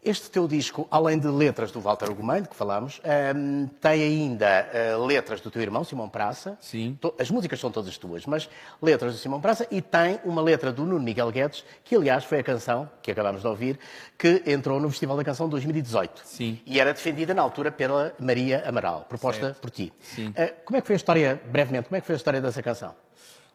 Este 0.02 0.30
teu 0.30 0.49
disco, 0.49 0.88
além 0.90 1.19
de 1.19 1.28
letras 1.28 1.71
do 1.71 1.78
Walter 1.78 2.09
de 2.09 2.49
que 2.49 2.57
falámos, 2.57 3.02
um, 3.37 3.66
tem 3.66 4.02
ainda 4.02 4.97
uh, 4.97 5.04
letras 5.04 5.42
do 5.42 5.50
teu 5.50 5.61
irmão, 5.61 5.85
Simão 5.85 6.09
Praça. 6.09 6.57
Sim. 6.59 6.99
As 7.19 7.30
músicas 7.30 7.61
são 7.61 7.71
todas 7.71 7.99
tuas, 7.99 8.25
mas 8.25 8.49
letras 8.80 9.12
do 9.12 9.19
Simão 9.19 9.42
Praça 9.42 9.66
e 9.71 9.83
tem 9.83 10.19
uma 10.25 10.40
letra 10.40 10.73
do 10.73 10.87
Nuno 10.87 11.04
Miguel 11.04 11.30
Guedes, 11.30 11.66
que 11.85 11.95
aliás 11.95 12.25
foi 12.25 12.38
a 12.38 12.42
canção 12.42 12.88
que 13.02 13.11
acabámos 13.11 13.42
de 13.42 13.47
ouvir, 13.47 13.78
que 14.16 14.42
entrou 14.47 14.80
no 14.80 14.88
Festival 14.88 15.19
da 15.19 15.25
Canção 15.25 15.50
2018. 15.50 16.23
Sim. 16.25 16.59
E 16.64 16.80
era 16.80 16.95
defendida 16.95 17.35
na 17.35 17.42
altura 17.42 17.71
pela 17.71 18.15
Maria 18.19 18.67
Amaral, 18.67 19.04
proposta 19.06 19.49
certo. 19.49 19.60
por 19.60 19.69
ti. 19.69 19.93
Sim. 20.00 20.28
Uh, 20.28 20.65
como 20.65 20.78
é 20.78 20.80
que 20.80 20.86
foi 20.86 20.95
a 20.95 20.97
história, 20.97 21.43
brevemente, 21.45 21.89
como 21.89 21.99
é 21.99 22.00
que 22.00 22.06
foi 22.06 22.15
a 22.15 22.17
história 22.17 22.41
dessa 22.41 22.63
canção? 22.63 22.95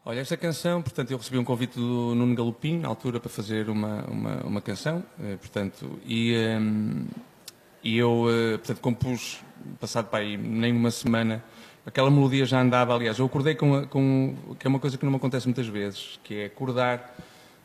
Olha, 0.08 0.20
esta 0.20 0.38
canção, 0.38 0.84
portanto, 0.84 1.10
eu 1.10 1.18
recebi 1.18 1.40
um 1.40 1.44
convite 1.44 1.80
do 1.80 2.14
Nuno 2.14 2.36
Galopim, 2.36 2.78
na 2.78 2.88
altura, 2.88 3.20
para 3.20 3.28
fazer 3.28 3.72
uma, 3.72 4.04
uma, 4.04 4.36
uma 4.44 4.62
canção, 4.62 5.04
eh, 5.20 5.36
portanto, 5.38 6.00
e, 6.06 6.38
um, 6.60 7.08
e 7.84 7.98
eu, 7.98 8.28
eh, 8.30 8.58
portanto, 8.58 8.82
compus, 8.82 9.40
passado 9.80 10.08
para 10.08 10.20
aí 10.20 10.38
nem 10.38 10.72
uma 10.72 10.92
semana, 10.92 11.44
aquela 11.88 12.12
melodia 12.12 12.46
já 12.46 12.62
andava, 12.62 12.94
aliás, 12.94 13.18
eu 13.18 13.26
acordei 13.26 13.56
com, 13.56 13.88
com, 13.88 14.36
que 14.60 14.68
é 14.68 14.70
uma 14.70 14.80
coisa 14.80 14.96
que 14.96 15.04
não 15.04 15.10
me 15.10 15.18
acontece 15.18 15.48
muitas 15.48 15.66
vezes, 15.66 16.20
que 16.24 16.36
é 16.36 16.46
acordar 16.46 17.18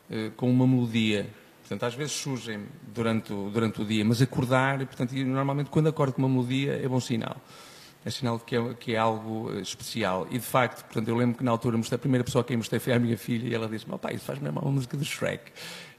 uh, 0.09 0.31
com 0.31 0.49
uma 0.49 0.65
melodia, 0.65 1.29
portanto, 1.59 1.83
às 1.83 1.93
vezes 1.93 2.13
surgem 2.13 2.65
durante 2.91 3.31
o, 3.31 3.51
durante 3.51 3.83
o 3.83 3.85
dia, 3.85 4.03
mas 4.03 4.19
acordar, 4.19 4.79
portanto, 4.79 5.13
normalmente 5.13 5.69
quando 5.69 5.89
acordo 5.89 6.13
com 6.13 6.23
uma 6.23 6.29
melodia 6.29 6.73
é 6.83 6.87
bom 6.87 6.99
sinal 6.99 7.37
é 8.03 8.09
sinal 8.09 8.37
de 8.37 8.43
que 8.43 8.55
é, 8.55 8.73
que 8.73 8.95
é, 8.95 8.97
algo 8.97 9.51
eh, 9.53 9.61
especial. 9.61 10.27
E 10.31 10.39
de 10.39 10.45
facto, 10.45 10.83
portanto, 10.85 11.07
eu 11.07 11.15
lembro 11.15 11.37
que 11.37 11.43
na 11.43 11.51
altura 11.51 11.79
a 11.79 11.97
primeira 11.97 12.23
pessoa 12.23 12.41
a 12.41 12.45
quem 12.45 12.57
mostrei 12.57 12.79
foi 12.79 12.93
a 12.93 12.99
minha 12.99 13.17
filha 13.17 13.47
e 13.47 13.53
ela 13.53 13.67
disse: 13.67 13.87
Meu 13.87 13.99
pai, 13.99 14.15
isso 14.15 14.25
faz 14.25 14.39
mesmo 14.39 14.59
uma 14.59 14.71
música 14.71 14.97
do 14.97 15.05
Shrek. 15.05 15.51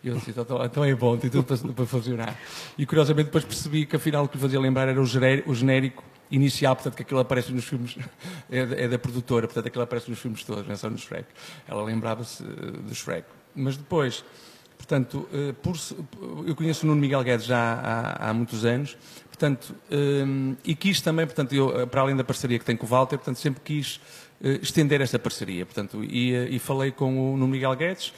E 0.03 0.09
eu 0.09 0.17
disse: 0.17 0.31
Então, 0.31 0.65
então 0.65 0.85
é 0.85 0.95
bom, 0.95 1.17
tem 1.17 1.31
tudo 1.31 1.45
para, 1.45 1.73
para, 1.73 1.87
funcionar. 1.87 2.37
E 2.77 2.85
curiosamente 2.85 3.27
depois 3.27 3.45
percebi 3.45 3.87
que 3.87 3.97
afinal 3.97 4.25
o 4.25 4.29
que 4.29 4.37
lhe 4.37 4.43
fazia 4.43 4.61
lembrar 4.61 4.89
era 4.89 5.01
o 5.01 5.05
o 5.05 5.55
genérico 5.55 6.03
inicial, 6.33 6.75
portanto, 6.75 6.97
que 6.97 7.03
aquilo 7.03 7.21
aparece 7.21 7.53
nos 7.53 7.65
filmes, 7.65 7.97
é 8.51 8.67
da, 8.67 8.77
é 8.77 8.89
da 8.89 8.99
produtora, 8.99 9.47
portanto, 9.47 9.67
aquilo 9.67 9.85
aparece 9.85 10.11
nos 10.11 10.19
filmes 10.19 10.43
todos, 10.43 10.67
não 10.67 10.73
é 10.73 10.77
só 10.77 10.89
no 10.89 10.99
Shrek. 10.99 11.27
Ela 11.69 11.85
lembrava-se 11.85 12.43
eh, 12.43 12.71
do 12.89 12.95
Shrek. 12.95 13.29
Mas 13.55 13.77
depois, 13.77 14.25
portanto, 14.79 15.29
eh, 15.33 15.53
por, 15.63 15.77
eu 16.47 16.57
conheço 16.57 16.85
o 16.85 16.89
Nuno 16.89 17.01
Miguel 17.01 17.23
Guedes 17.23 17.45
já 17.45 17.59
há, 17.59 18.31
há 18.31 18.35
muitos 18.35 18.65
anos 18.65 18.97
Portanto, 19.33 19.75
um, 19.91 20.55
e 20.63 20.75
quis 20.75 21.01
também, 21.01 21.25
portanto, 21.25 21.55
eu, 21.55 21.87
para 21.87 22.03
além 22.03 22.15
da 22.15 22.23
parceria 22.23 22.59
que 22.59 22.65
tenho 22.67 22.77
com 22.77 22.85
o 22.85 22.89
Walter, 22.89 23.17
portanto, 23.17 23.39
sempre 23.39 23.63
quis 23.65 23.97
uh, 24.43 24.61
estender 24.61 25.01
esta 25.01 25.19
parceria. 25.19 25.65
Portanto, 25.65 26.05
e, 26.05 26.33
uh, 26.35 26.49
e 26.51 26.59
falei 26.59 26.93
com 26.93 27.35
o 27.35 27.49
Miguel 27.49 27.75
Guedes, 27.75 28.13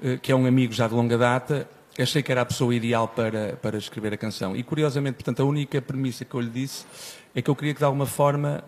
uh, 0.00 0.18
que 0.20 0.32
é 0.32 0.34
um 0.34 0.44
amigo 0.44 0.72
já 0.72 0.88
de 0.88 0.94
longa 0.94 1.16
data, 1.16 1.68
achei 1.96 2.20
que 2.20 2.32
era 2.32 2.40
a 2.40 2.44
pessoa 2.44 2.74
ideal 2.74 3.06
para, 3.06 3.56
para 3.62 3.78
escrever 3.78 4.12
a 4.12 4.16
canção. 4.16 4.56
E 4.56 4.64
curiosamente, 4.64 5.14
portanto, 5.14 5.40
a 5.40 5.44
única 5.44 5.80
premissa 5.80 6.24
que 6.24 6.34
eu 6.34 6.40
lhe 6.40 6.50
disse 6.50 6.84
é 7.32 7.40
que 7.40 7.48
eu 7.48 7.54
queria 7.54 7.72
que 7.72 7.78
de 7.78 7.84
alguma 7.84 8.06
forma, 8.06 8.64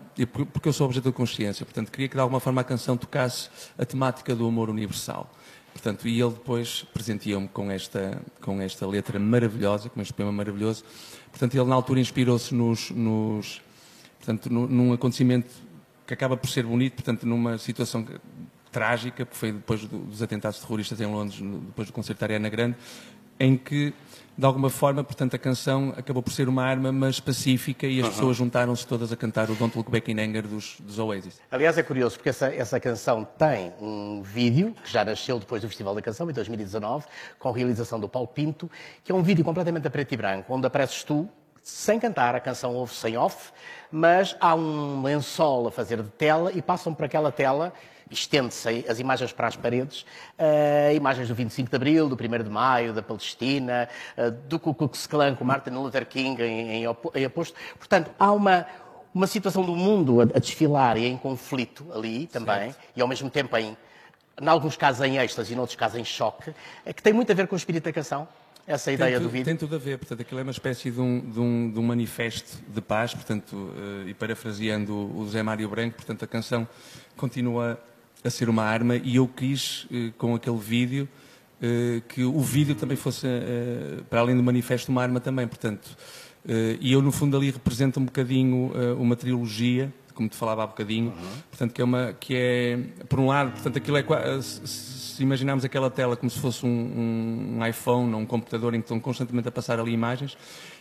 porque 0.53 0.69
eu 0.69 0.73
sou 0.73 0.85
objeto 0.85 1.09
de 1.09 1.13
consciência, 1.13 1.65
portanto, 1.65 1.91
queria 1.91 2.07
que 2.07 2.15
de 2.15 2.21
alguma 2.21 2.39
forma 2.39 2.61
a 2.61 2.63
canção 2.63 2.95
tocasse 2.95 3.49
a 3.77 3.85
temática 3.85 4.33
do 4.33 4.47
amor 4.47 4.69
universal. 4.69 5.29
Portanto, 5.73 6.07
e 6.07 6.19
ele 6.19 6.31
depois 6.31 6.83
presenteou-me 6.93 7.47
com 7.47 7.69
esta, 7.71 8.21
com 8.41 8.59
esta 8.61 8.85
letra 8.87 9.19
maravilhosa, 9.19 9.89
com 9.89 10.01
este 10.01 10.13
poema 10.13 10.31
maravilhoso. 10.31 10.83
Portanto, 11.39 11.55
ele 11.55 11.69
na 11.69 11.75
altura 11.75 12.01
inspirou-se 12.01 12.53
nos, 12.53 12.91
nos, 12.91 13.61
portanto, 14.17 14.49
num 14.49 14.91
acontecimento 14.91 15.49
que 16.05 16.13
acaba 16.13 16.35
por 16.35 16.49
ser 16.49 16.65
bonito, 16.65 16.95
portanto, 16.95 17.25
numa 17.25 17.57
situação 17.57 18.05
trágica, 18.69 19.25
que 19.25 19.37
foi 19.37 19.53
depois 19.53 19.85
dos 19.85 20.21
atentados 20.21 20.59
terroristas 20.59 20.99
em 20.99 21.05
Londres, 21.05 21.39
depois 21.39 21.87
do 21.87 21.93
concerto 21.93 22.19
da 22.19 22.25
Ariana 22.25 22.49
Grande, 22.49 22.75
em 23.39 23.55
que 23.55 23.93
de 24.39 24.45
alguma 24.45 24.69
forma, 24.69 25.03
portanto, 25.03 25.35
a 25.35 25.37
canção 25.37 25.93
acabou 25.97 26.23
por 26.23 26.31
ser 26.31 26.47
uma 26.47 26.63
arma, 26.63 26.93
mas 26.93 27.19
pacífica, 27.19 27.85
e 27.85 27.99
as 27.99 28.05
uhum. 28.05 28.11
pessoas 28.13 28.37
juntaram-se 28.37 28.87
todas 28.87 29.11
a 29.11 29.17
cantar 29.17 29.49
o 29.49 29.55
Don't 29.55 29.77
Look 29.77 29.91
Back 29.91 30.09
in 30.09 30.17
Anger 30.17 30.47
dos, 30.47 30.77
dos 30.79 30.97
Oasis. 30.97 31.41
Aliás, 31.51 31.77
é 31.77 31.83
curioso, 31.83 32.15
porque 32.15 32.29
essa, 32.29 32.47
essa 32.47 32.79
canção 32.79 33.27
tem 33.37 33.73
um 33.81 34.21
vídeo, 34.21 34.73
que 34.81 34.89
já 34.89 35.03
nasceu 35.03 35.39
depois 35.39 35.61
do 35.61 35.67
Festival 35.67 35.93
da 35.93 36.01
Canção, 36.01 36.29
em 36.29 36.33
2019, 36.33 37.05
com 37.37 37.49
a 37.49 37.53
realização 37.53 37.99
do 37.99 38.07
Paulo 38.07 38.29
Pinto, 38.29 38.71
que 39.03 39.11
é 39.11 39.15
um 39.15 39.21
vídeo 39.21 39.43
completamente 39.43 39.85
a 39.85 39.89
preto 39.89 40.13
e 40.13 40.15
branco, 40.17 40.53
onde 40.53 40.65
apareces 40.65 41.03
tu, 41.03 41.27
sem 41.61 41.99
cantar, 41.99 42.33
a 42.33 42.39
canção 42.39 42.73
ouve 42.75 42.93
sem 42.93 43.17
off, 43.17 43.51
mas 43.91 44.37
há 44.39 44.55
um 44.55 45.03
lençol 45.03 45.67
a 45.67 45.71
fazer 45.71 46.01
de 46.01 46.09
tela 46.11 46.49
e 46.53 46.61
passam 46.61 46.93
por 46.93 47.03
aquela 47.03 47.29
tela 47.29 47.73
estende-se 48.09 48.85
as 48.87 48.99
imagens 48.99 49.31
para 49.31 49.47
as 49.47 49.55
paredes, 49.55 50.05
uh, 50.37 50.95
imagens 50.95 51.27
do 51.27 51.35
25 51.35 51.69
de 51.69 51.75
Abril, 51.75 52.09
do 52.09 52.15
1 52.15 52.43
de 52.43 52.49
Maio, 52.49 52.93
da 52.93 53.01
Palestina, 53.01 53.87
uh, 54.17 54.31
do 54.47 54.59
Ku 54.59 54.73
Klux 54.73 55.07
Klan 55.07 55.35
com 55.35 55.43
Martin 55.43 55.71
Luther 55.71 56.05
King 56.05 56.41
em, 56.41 56.83
em, 56.83 56.85
em 57.15 57.25
oposto. 57.25 57.55
Portanto, 57.77 58.11
há 58.17 58.31
uma, 58.31 58.65
uma 59.13 59.27
situação 59.27 59.63
do 59.63 59.75
mundo 59.75 60.21
a, 60.21 60.23
a, 60.23 60.39
desfilar 60.39 60.97
e 60.97 61.05
em 61.05 61.17
conflito 61.17 61.85
ali 61.93 62.27
também, 62.27 62.71
certo. 62.71 62.79
e 62.95 63.01
ao 63.01 63.07
mesmo 63.07 63.29
tempo 63.29 63.55
em, 63.57 63.77
em 64.41 64.47
alguns 64.47 64.75
casos 64.75 65.05
em 65.05 65.17
êxtase 65.17 65.53
e 65.53 65.55
em 65.55 65.59
outros 65.59 65.75
casos 65.75 65.99
em 65.99 66.05
choque, 66.05 66.53
eh, 66.85 66.93
que 66.93 67.03
tem 67.03 67.13
muito 67.13 67.31
a 67.31 67.35
ver 67.35 67.47
com 67.47 67.55
o 67.55 67.57
espírito 67.57 67.83
da 67.83 67.93
canção 67.93 68.27
essa 68.69 68.91
ideia 68.91 69.19
do 69.19 69.27
vídeo? 69.27 69.45
Tem 69.45 69.57
tudo 69.57 69.75
a 69.75 69.79
ver, 69.79 69.97
portanto, 69.97 70.21
aquilo 70.21 70.39
é 70.39 70.43
uma 70.43 70.51
espécie 70.51 70.91
de 70.91 71.01
um, 71.01 71.19
de 71.19 71.39
um, 71.39 71.71
de 71.71 71.79
um 71.79 71.81
manifesto 71.81 72.59
de 72.67 72.79
paz, 72.79 73.15
portanto, 73.15 73.53
uh, 73.53 74.07
e 74.07 74.13
parafraseando 74.13 74.93
o 74.93 75.27
Zé 75.27 75.41
Mário 75.41 75.67
Branco, 75.67 75.95
portanto, 75.95 76.23
a 76.23 76.27
canção 76.27 76.67
continua 77.17 77.79
a 78.23 78.29
ser 78.29 78.49
uma 78.49 78.63
arma 78.63 78.95
e 78.95 79.15
eu 79.15 79.27
quis, 79.27 79.85
uh, 79.85 80.11
com 80.17 80.35
aquele 80.35 80.57
vídeo, 80.57 81.07
uh, 81.61 82.01
que 82.07 82.23
o 82.23 82.41
vídeo 82.41 82.75
também 82.75 82.97
fosse, 82.97 83.27
para 84.09 84.19
além 84.19 84.35
do 84.35 84.43
manifesto, 84.43 84.91
uma 84.91 85.01
arma 85.01 85.19
também, 85.19 85.47
portanto, 85.47 85.95
e 86.79 86.91
eu, 86.91 87.01
no 87.01 87.11
fundo, 87.11 87.35
ali 87.35 87.51
represento 87.51 87.99
um 87.99 88.05
bocadinho 88.05 88.71
uma 88.97 89.15
trilogia, 89.15 89.93
como 90.15 90.27
te 90.27 90.35
falava 90.35 90.63
há 90.63 90.67
bocadinho, 90.67 91.11
uhum. 91.11 91.41
portanto, 91.49 91.73
que 91.73 91.81
é, 91.81 91.83
uma, 91.83 92.13
que 92.19 92.35
é, 92.35 92.79
por 93.07 93.19
um 93.19 93.27
lado, 93.27 93.51
portanto, 93.51 93.77
aquilo 93.77 93.97
é 93.97 94.03
se 94.41 95.21
imaginarmos 95.21 95.63
aquela 95.63 95.89
tela 95.91 96.15
como 96.15 96.29
se 96.29 96.39
fosse 96.39 96.65
um, 96.65 97.57
um 97.57 97.65
iPhone 97.65 98.13
ou 98.13 98.19
um 98.21 98.25
computador 98.25 98.73
em 98.73 98.79
que 98.79 98.85
estão 98.85 98.99
constantemente 98.99 99.47
a 99.47 99.51
passar 99.51 99.79
ali 99.79 99.91
imagens, 99.91 100.37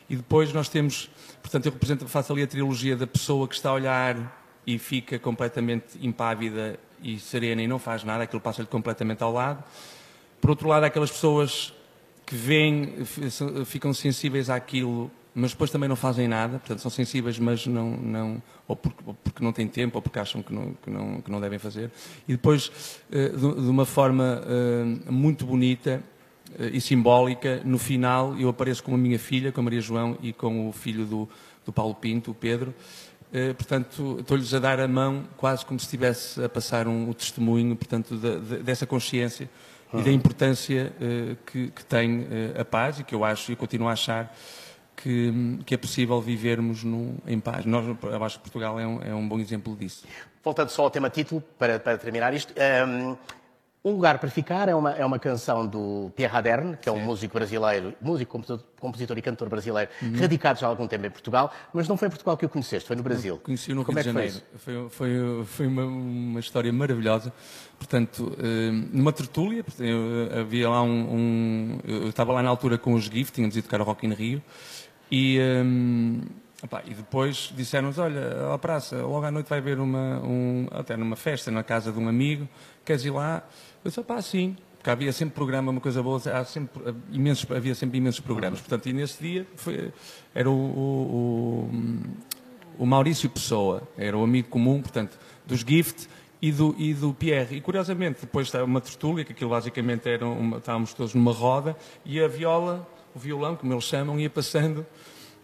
e 0.09 0.17
depois 0.17 0.53
nós 0.53 0.69
temos, 0.69 1.11
portanto, 1.43 1.67
eu 1.67 1.73
represento, 1.73 2.07
faço 2.09 2.33
ali 2.33 2.43
a 2.43 2.47
trilogia 2.47 2.97
da 2.97 3.07
pessoa 3.07 3.47
que 3.47 3.55
está 3.55 3.71
a 3.71 3.75
olhar 3.75 4.38
e 4.69 4.79
fica 4.79 5.19
completamente 5.19 5.99
impávida 6.03 6.79
e 7.03 7.19
serena 7.19 7.63
e 7.63 7.67
não 7.67 7.79
faz 7.79 8.05
nada, 8.05 8.25
aquilo 8.25 8.41
passa-lhe 8.41 8.69
completamente 8.69 9.23
ao 9.23 9.33
lado. 9.33 9.65
Por 10.43 10.51
outro 10.51 10.69
lado, 10.69 10.85
aquelas 10.85 11.11
pessoas 11.11 11.73
que 12.27 12.35
veem, 12.35 12.93
ficam 13.65 13.95
sensíveis 13.95 14.51
àquilo 14.51 15.11
mas 15.35 15.53
depois 15.53 15.71
também 15.71 15.89
não 15.89 15.95
fazem 15.95 16.27
nada, 16.27 16.59
portanto 16.59 16.81
são 16.81 16.91
sensíveis, 16.91 17.39
mas 17.39 17.65
não, 17.65 17.91
não 17.93 18.43
ou, 18.67 18.75
porque, 18.75 19.01
ou 19.07 19.15
porque 19.15 19.45
não 19.45 19.53
têm 19.53 19.69
tempo, 19.69 19.97
ou 19.97 20.03
porque 20.03 20.19
acham 20.19 20.43
que 20.43 20.53
não, 20.53 20.75
que 20.83 20.91
não, 20.91 21.21
que 21.21 21.31
não 21.31 21.41
devem 21.41 21.61
fazer. 21.61 21.93
E 22.27 22.33
depois, 22.33 22.73
eh, 23.13 23.29
de, 23.29 23.45
uma 23.45 23.85
forma 23.85 24.43
eh, 24.45 25.11
muito 25.13 25.47
bonita 25.47 26.03
eh, 26.59 26.71
e 26.73 26.81
simbólica, 26.81 27.63
no 27.65 27.79
final 27.79 28.37
eu 28.37 28.49
apareço 28.49 28.83
com 28.83 28.93
a 28.95 28.99
minha 28.99 29.19
filha, 29.19 29.53
com 29.53 29.61
a 29.61 29.63
Maria 29.63 29.81
João 29.81 30.19
e 30.21 30.33
com 30.33 30.69
o 30.69 30.73
filho 30.73 31.07
do, 31.07 31.29
do 31.65 31.73
Paulo 31.73 31.95
Pinto, 31.95 32.33
o 32.33 32.35
Pedro. 32.35 32.75
Portanto, 33.57 34.19
estou-lhes 34.21 34.53
a 34.55 34.59
dar 34.59 34.81
a 34.81 34.89
mão 34.89 35.25
quase 35.37 35.65
como 35.65 35.79
se 35.79 35.87
estivesse 35.87 36.43
a 36.43 36.49
passar 36.49 36.89
um, 36.89 37.09
o 37.09 37.15
testemunho, 37.15 37.77
portanto, 37.77 38.17
de, 38.17 38.41
de, 38.41 38.57
dessa 38.63 38.87
consciência 38.87 39.49
e 39.93 40.03
da 40.03 40.11
importância 40.11 40.93
que, 41.47 41.69
que 41.71 41.85
tem 41.85 42.27
a 42.59 42.65
paz 42.65 43.01
e 43.01 43.05
que 43.05 43.15
eu 43.15 43.25
acho 43.25 43.51
e 43.53 43.57
continuo 43.57 43.89
a 43.89 43.93
achar 43.93 44.35
que, 45.03 45.59
que 45.65 45.75
é 45.75 45.77
possível 45.77 46.21
vivermos 46.21 46.83
no, 46.85 47.17
em 47.27 47.39
paz. 47.39 47.65
Nós, 47.65 47.85
eu 48.03 48.25
acho 48.25 48.39
que 48.39 48.43
Portugal 48.43 48.79
é 48.79 48.87
um, 48.87 49.03
é 49.03 49.15
um 49.15 49.27
bom 49.27 49.39
exemplo 49.39 49.77
disso. 49.77 50.05
Voltando 50.43 50.71
só 50.71 50.83
ao 50.83 50.91
tema 50.91 51.09
título, 51.09 51.43
para, 51.59 51.79
para 51.79 51.97
terminar 51.99 52.35
isto, 52.35 52.53
um, 52.87 53.17
um 53.89 53.93
Lugar 53.93 54.19
para 54.19 54.31
Ficar 54.31 54.69
é 54.69 54.75
uma, 54.75 54.93
é 54.93 55.05
uma 55.05 55.19
canção 55.19 55.67
do 55.67 56.13
Pierre 56.15 56.37
Haderne, 56.37 56.77
que 56.77 56.89
é 56.89 56.93
um 56.93 56.97
Sim. 56.97 57.05
músico 57.05 57.35
brasileiro, 57.35 57.95
músico, 58.01 58.31
compositor, 58.31 58.67
compositor 58.79 59.19
e 59.19 59.23
cantor 59.23 59.49
brasileiro, 59.49 59.91
uhum. 60.03 60.17
radicado 60.17 60.61
já 60.61 60.67
há 60.67 60.71
algum 60.71 60.87
tempo 60.87 61.07
em 61.07 61.11
Portugal, 61.11 61.53
mas 61.73 61.89
não 61.89 61.97
foi 61.97 62.09
em 62.09 62.11
Portugal 62.11 62.37
que 62.37 62.47
o 62.47 62.49
conheceste, 62.49 62.87
foi 62.87 62.97
no 62.97 63.03
Brasil. 63.03 63.39
Conheci 63.43 63.75
no 63.75 63.85
Como 63.85 63.99
Rio 63.99 64.01
é 64.01 64.03
de 64.03 64.13
Janeiro. 64.13 64.43
Foi, 64.57 64.89
foi, 64.91 65.45
foi 65.45 65.67
uma, 65.67 65.85
uma, 65.85 66.41
história 66.41 66.73
maravilhosa. 66.73 67.33
Portanto, 67.79 68.37
hum, 68.39 68.89
numa 68.93 69.13
tertúlia, 69.13 69.65
havia 70.41 70.69
lá 70.69 70.83
um, 70.83 71.15
um, 71.15 71.81
Eu 71.85 72.09
estava 72.09 72.33
lá 72.33 72.43
na 72.43 72.49
altura 72.49 72.79
com 72.79 72.95
os 72.95 73.05
GIF, 73.05 73.33
tínhamos 73.33 73.57
ido 73.57 73.65
tocar 73.65 73.81
o 73.81 73.85
Rock 73.85 74.07
in 74.07 74.13
Rio, 74.13 74.43
e, 75.11 75.39
um, 75.41 76.21
opa, 76.63 76.83
e 76.87 76.95
depois 76.95 77.53
disseram-nos, 77.57 77.99
olha, 77.99 78.53
à 78.53 78.59
praça, 78.59 78.97
logo 79.03 79.25
à 79.25 79.31
noite 79.31 79.49
vai 79.49 79.59
haver 79.59 79.79
uma, 79.79 80.21
um, 80.25 80.67
até 80.71 80.97
numa 80.97 81.17
festa 81.17 81.51
na 81.51 81.63
casa 81.63 81.93
de 81.93 81.99
um 81.99 82.09
amigo, 82.09 82.49
queres 82.85 83.05
ir 83.05 83.11
lá? 83.11 83.43
Eu 83.85 83.91
disse, 83.91 84.03
pá, 84.03 84.21
sim, 84.21 84.57
porque 84.77 84.91
havia 84.91 85.13
sempre 85.13 85.35
programa, 85.35 85.71
uma 85.71 85.81
coisa 85.81 86.03
boa, 86.03 86.21
há 86.33 86.45
sempre, 86.45 86.95
imensos, 87.11 87.51
havia 87.51 87.75
sempre 87.75 87.99
imensos 87.99 88.21
programas. 88.21 88.61
Portanto, 88.61 88.89
e 88.89 88.93
nesse 88.93 89.23
dia 89.23 89.47
foi, 89.57 89.93
era 90.35 90.51
o, 90.51 90.55
o, 90.55 91.71
o, 92.79 92.83
o 92.83 92.87
Maurício 92.87 93.29
Pessoa, 93.29 93.83
era 93.97 94.17
o 94.17 94.23
amigo 94.23 94.49
comum, 94.49 94.81
portanto, 94.81 95.19
dos 95.47 95.61
Gift, 95.61 96.09
e 96.41 96.53
do, 96.53 96.75
e 96.79 96.95
do 96.95 97.13
Pierre. 97.13 97.57
E 97.57 97.61
curiosamente, 97.61 98.21
depois 98.21 98.47
estava 98.47 98.65
uma 98.65 98.81
tertúlia, 98.81 99.25
que 99.25 99.33
aquilo 99.33 99.51
basicamente 99.51 100.09
era 100.09 100.25
uma, 100.25 100.59
estávamos 100.59 100.95
todos 100.95 101.13
numa 101.15 101.33
roda, 101.33 101.77
e 102.05 102.21
a 102.21 102.29
viola 102.29 102.89
o 103.15 103.19
violão, 103.19 103.57
como 103.57 103.73
eles 103.73 103.85
chamam, 103.85 104.19
ia 104.19 104.31
passando. 104.31 104.87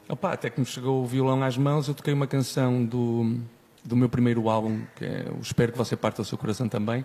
Opa, 0.08 0.32
até 0.32 0.50
que 0.50 0.60
me 0.60 0.66
chegou 0.66 1.02
o 1.02 1.06
violão 1.06 1.42
às 1.42 1.56
mãos, 1.56 1.88
eu 1.88 1.94
toquei 1.94 2.12
uma 2.12 2.26
canção 2.26 2.84
do, 2.84 3.38
do 3.84 3.96
meu 3.96 4.08
primeiro 4.08 4.48
álbum, 4.48 4.82
que 4.96 5.04
é 5.04 5.26
o 5.36 5.40
Espero 5.40 5.72
que 5.72 5.78
você 5.78 5.96
parte 5.96 6.16
do 6.16 6.24
seu 6.24 6.36
coração 6.36 6.68
também. 6.68 7.04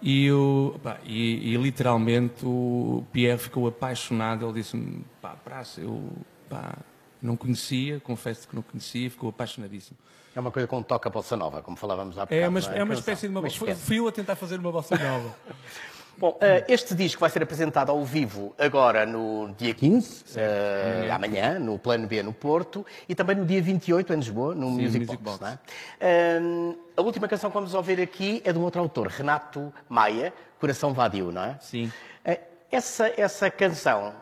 E, 0.00 0.26
eu, 0.26 0.72
opa, 0.76 0.98
e, 1.04 1.54
e, 1.54 1.56
literalmente 1.56 2.44
o 2.44 3.04
Pierre 3.12 3.38
ficou 3.38 3.66
apaixonado. 3.66 4.44
Ele 4.46 4.54
disse-me: 4.54 5.04
pá, 5.20 5.30
praça, 5.30 5.80
eu 5.80 6.10
pá, 6.48 6.76
não 7.20 7.36
conhecia, 7.36 8.00
confesso 8.00 8.46
que 8.46 8.54
não 8.54 8.62
conhecia, 8.62 9.10
ficou 9.10 9.30
apaixonadíssimo. 9.30 9.96
É 10.34 10.40
uma 10.40 10.50
coisa 10.50 10.68
com 10.68 10.82
toca 10.82 11.08
bossa 11.08 11.34
nova, 11.34 11.62
como 11.62 11.78
falávamos 11.78 12.18
há 12.18 12.26
bocado. 12.26 12.40
É 12.40 12.48
uma, 12.48 12.60
é? 12.60 12.78
é 12.78 12.84
uma 12.84 12.92
espécie 12.92 13.26
de 13.26 13.34
uma, 13.34 13.40
uma 13.40 13.74
Fui 13.74 13.98
eu 13.98 14.06
a 14.06 14.12
tentar 14.12 14.36
fazer 14.36 14.58
uma 14.60 14.70
bossa 14.70 14.96
nova. 14.96 15.34
Bom, 16.18 16.38
eh, 16.40 16.64
este 16.68 16.94
disco 16.94 17.20
vai 17.20 17.28
ser 17.28 17.42
apresentado 17.42 17.90
ao 17.90 18.02
vivo 18.02 18.54
agora 18.58 19.04
no 19.04 19.54
dia 19.58 19.74
15, 19.74 20.24
uh, 20.38 21.12
amanhã. 21.12 21.14
amanhã, 21.14 21.58
no 21.58 21.78
Plano 21.78 22.06
B 22.06 22.22
no 22.22 22.32
Porto, 22.32 22.86
e 23.06 23.14
também 23.14 23.36
no 23.36 23.44
dia 23.44 23.60
28 23.60 24.14
em 24.14 24.16
Lisboa, 24.16 24.54
no 24.54 24.68
Sim, 24.68 24.82
Music, 24.82 24.98
Music 25.00 25.22
Box. 25.22 25.38
Box. 25.38 25.58
É? 26.00 26.40
Uh, 26.40 26.78
a 26.96 27.02
última 27.02 27.28
canção 27.28 27.50
que 27.50 27.54
vamos 27.54 27.74
ouvir 27.74 28.00
aqui 28.00 28.40
é 28.46 28.52
de 28.52 28.58
um 28.58 28.62
outro 28.62 28.80
autor, 28.80 29.08
Renato 29.08 29.70
Maia, 29.90 30.32
Coração 30.58 30.94
Vadio, 30.94 31.30
não 31.30 31.44
é? 31.44 31.58
Sim. 31.60 31.92
Uh, 32.26 32.38
essa, 32.72 33.12
essa 33.16 33.50
canção, 33.50 34.14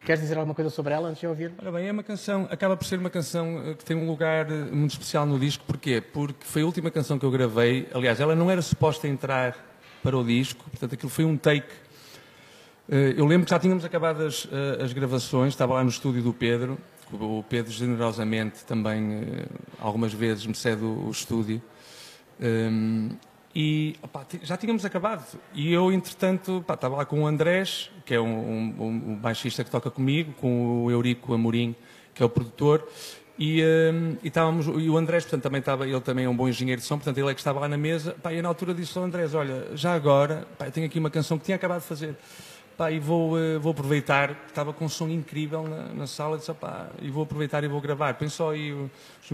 Queres 0.00 0.20
dizer 0.20 0.38
alguma 0.38 0.54
coisa 0.54 0.70
sobre 0.70 0.94
ela 0.94 1.08
antes 1.08 1.20
de 1.20 1.26
ouvir? 1.26 1.52
Ora 1.60 1.72
bem, 1.72 1.88
é 1.88 1.92
uma 1.92 2.04
canção, 2.04 2.46
acaba 2.50 2.76
por 2.76 2.86
ser 2.86 2.98
uma 2.98 3.10
canção 3.10 3.74
que 3.76 3.84
tem 3.84 3.96
um 3.96 4.06
lugar 4.06 4.48
muito 4.48 4.92
especial 4.92 5.26
no 5.26 5.38
disco. 5.38 5.64
Porquê? 5.66 6.00
Porque 6.00 6.46
foi 6.46 6.62
a 6.62 6.64
última 6.64 6.88
canção 6.88 7.18
que 7.18 7.26
eu 7.26 7.30
gravei. 7.32 7.88
Aliás, 7.92 8.20
ela 8.20 8.34
não 8.36 8.48
era 8.48 8.62
suposta 8.62 9.08
entrar 9.08 9.67
para 10.02 10.16
o 10.16 10.24
disco, 10.24 10.64
portanto 10.70 10.94
aquilo 10.94 11.10
foi 11.10 11.24
um 11.24 11.36
take. 11.36 11.72
Eh, 12.88 13.14
eu 13.16 13.26
lembro 13.26 13.44
que 13.44 13.50
já 13.50 13.58
tínhamos 13.58 13.84
acabado 13.84 14.22
as, 14.22 14.48
eh, 14.50 14.82
as 14.82 14.92
gravações, 14.92 15.52
estava 15.52 15.74
lá 15.74 15.82
no 15.82 15.90
estúdio 15.90 16.22
do 16.22 16.32
Pedro, 16.32 16.78
o 17.12 17.42
Pedro 17.48 17.72
generosamente 17.72 18.64
também 18.64 19.22
eh, 19.22 19.46
algumas 19.78 20.12
vezes 20.12 20.46
me 20.46 20.54
cede 20.54 20.84
o, 20.84 21.10
estúdio. 21.10 21.62
Um, 22.40 23.10
e 23.54 23.96
opa, 24.02 24.26
já 24.42 24.56
tínhamos 24.56 24.84
acabado. 24.84 25.24
E 25.54 25.72
eu, 25.72 25.90
entretanto, 25.90 26.58
opa, 26.58 26.74
estava 26.74 26.96
lá 26.96 27.04
com 27.04 27.22
o 27.22 27.26
Andrés, 27.26 27.90
que 28.04 28.14
é 28.14 28.20
um, 28.20 28.26
um, 28.26 29.10
um, 29.12 29.16
baixista 29.16 29.64
que 29.64 29.70
toca 29.70 29.90
comigo, 29.90 30.32
com 30.34 30.84
o 30.84 30.90
Eurico 30.90 31.32
Amorim, 31.32 31.74
que 32.14 32.22
é 32.22 32.26
o 32.26 32.28
produtor, 32.28 32.86
e, 33.38 33.62
um, 33.62 34.16
e, 34.22 34.28
estávamos, 34.28 34.66
e 34.66 34.90
o 34.90 34.96
Andrés, 34.96 35.24
portanto, 35.24 35.44
também 35.44 35.60
estava, 35.60 35.86
ele 35.86 36.00
também 36.00 36.24
é 36.24 36.28
um 36.28 36.34
bom 36.34 36.48
engenheiro 36.48 36.80
de 36.80 36.86
som, 36.86 36.96
portanto, 36.96 37.18
ele 37.18 37.30
é 37.30 37.34
que 37.34 37.40
estava 37.40 37.60
lá 37.60 37.68
na 37.68 37.78
mesa, 37.78 38.16
pá, 38.20 38.32
e 38.32 38.42
na 38.42 38.48
altura 38.48 38.74
disse 38.74 38.98
ao 38.98 39.04
Andrés, 39.04 39.32
olha, 39.32 39.68
já 39.76 39.94
agora, 39.94 40.44
pá, 40.58 40.66
eu 40.66 40.72
tenho 40.72 40.86
aqui 40.86 40.98
uma 40.98 41.08
canção 41.08 41.38
que 41.38 41.44
tinha 41.44 41.54
acabado 41.54 41.80
de 41.80 41.86
fazer, 41.86 42.16
pá, 42.76 42.90
e 42.90 42.98
vou, 42.98 43.36
uh, 43.36 43.60
vou 43.60 43.70
aproveitar, 43.70 44.36
estava 44.48 44.72
com 44.72 44.86
um 44.86 44.88
som 44.88 45.08
incrível 45.08 45.62
na, 45.62 45.84
na 45.94 46.06
sala, 46.08 46.36
disse, 46.36 46.52
pá, 46.52 46.88
e 47.00 47.10
vou 47.10 47.22
aproveitar 47.22 47.62
e 47.62 47.68
vou 47.68 47.80
gravar, 47.80 48.14
põe 48.14 48.28
só 48.28 48.50
aí, 48.50 48.74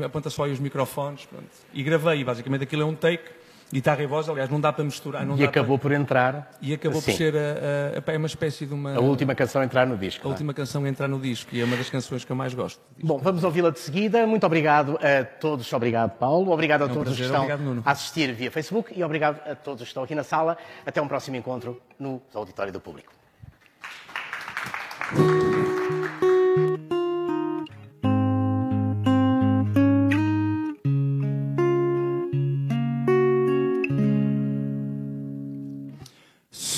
aponta 0.05 0.29
só 0.29 0.45
aí 0.45 0.53
os 0.53 0.61
microfones, 0.61 1.25
pronto. 1.25 1.49
e 1.73 1.83
gravei, 1.83 2.23
basicamente 2.23 2.65
aquilo 2.65 2.83
é 2.83 2.85
um 2.85 2.95
take, 2.95 3.25
Guitarra 3.73 4.03
e 4.03 4.07
voz, 4.07 4.29
aliás, 4.29 4.49
não 4.49 4.61
dá 4.61 4.73
para 4.73 4.85
misturar. 4.85 5.27
e 5.37 5.45
acabou 5.45 5.79
para... 5.79 5.91
por 5.91 5.93
entrar. 5.93 6.51
E 6.61 6.73
acabou 6.73 7.01
Sim. 7.01 7.11
por 7.11 7.17
ser 7.17 7.35
a, 7.37 8.11
a, 8.11 8.15
a, 8.15 8.17
uma 8.17 8.27
espécie 8.27 8.67
de 8.67 8.75
uma. 8.75 8.95
A 8.95 9.01
última 9.01 9.35
canção 9.35 9.63
a 9.63 9.65
entrar 9.65 9.87
no 9.87 9.97
disco. 9.97 10.27
A 10.27 10.31
última 10.31 10.53
é? 10.53 10.55
canção 10.55 10.85
a 10.85 10.89
entrar 10.89 11.09
no 11.09 11.19
disco 11.19 11.55
e 11.55 11.61
é 11.61 11.65
uma 11.65 11.77
das 11.77 11.91
canções 11.91 12.25
que 12.25 12.31
eu 12.31 12.37
mais 12.37 12.55
gosto. 12.55 12.81
Bom, 13.03 13.19
vamos 13.19 13.43
ouvi-la 13.43 13.71
de 13.71 13.81
seguida. 13.81 14.27
Muito 14.27 14.45
obrigado 14.47 14.99
a 15.03 15.25
todos. 15.25 15.73
Obrigado, 15.73 16.13
Paulo. 16.19 16.53
Obrigado 16.53 16.83
a 16.83 16.85
é 16.85 16.87
um 16.87 16.95
todos 16.95 17.15
prazer. 17.15 17.19
que 17.19 17.23
estão 17.25 17.43
obrigado, 17.43 17.83
a 17.85 17.91
assistir 17.91 18.33
via 18.33 18.51
Facebook 18.51 18.93
e 18.97 19.03
obrigado 19.03 19.41
a 19.49 19.55
todos 19.55 19.83
que 19.83 19.89
estão 19.89 20.03
aqui 20.03 20.15
na 20.15 20.25
sala. 20.25 20.57
Até 20.87 21.03
um 21.03 21.09
próximo 21.09 21.37
encontro 21.37 21.81
no 21.99 22.23
Auditório 22.33 22.73
do 22.73 22.81
Público. 22.81 23.13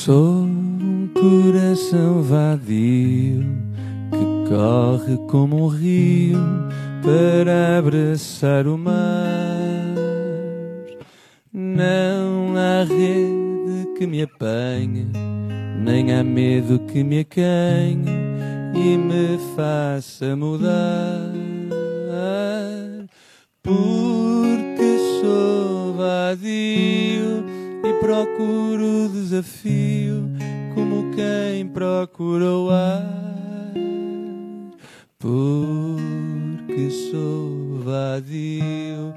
Sou 0.06 0.44
um 0.44 1.08
coração 1.12 2.22
vadio 2.22 3.42
que 4.12 4.48
corre 4.48 5.16
como 5.28 5.64
um 5.64 5.66
rio 5.66 6.38
para 7.02 7.78
abraçar 7.78 8.68
o 8.68 8.78
mar. 8.78 8.94
Não 11.52 12.56
há 12.56 12.84
rede 12.84 13.94
que 13.98 14.06
me 14.06 14.22
apanhe, 14.22 15.08
nem 15.82 16.14
há 16.14 16.22
medo 16.22 16.78
que 16.86 17.02
me 17.02 17.18
acanhe 17.18 18.06
e 18.76 18.96
me 18.96 19.40
faça 19.56 20.36
mudar. 20.36 21.32
Porque 23.60 24.98
sou 25.20 25.94
vadio 25.94 27.25
procuro 28.00 29.06
o 29.06 29.08
desafio 29.08 30.28
como 30.74 31.10
quem 31.14 31.66
procura 31.68 32.44
o 32.44 32.70
ar, 32.70 33.72
porque 35.18 36.90
sou 37.10 37.80
vadio 37.84 39.14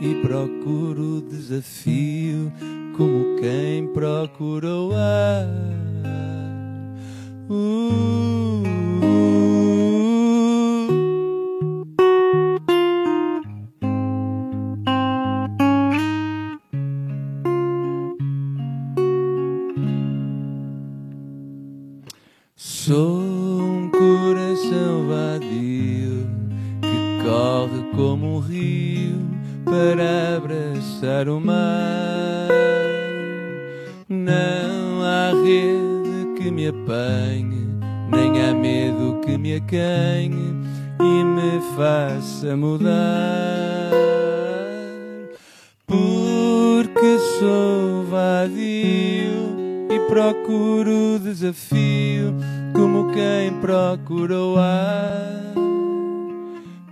e 0.00 0.14
procuro 0.22 1.18
o 1.18 1.20
desafio 1.22 2.52
como 2.96 3.36
quem 3.40 3.86
procura 3.92 4.68
o 4.68 4.92
ar. 4.94 5.67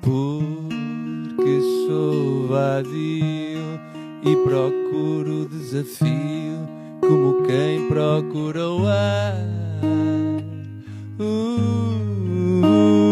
Porque 0.03 1.61
sou 1.87 2.49
vadio 2.49 3.81
e 4.23 4.37
procuro 4.45 5.43
o 5.43 5.49
desafio, 5.49 6.69
como 7.01 7.43
quem 7.43 7.89
procura 7.89 8.69
o 8.69 8.87
ar. 8.87 9.37
Uh, 11.19 11.87
obrigado. 12.63 13.06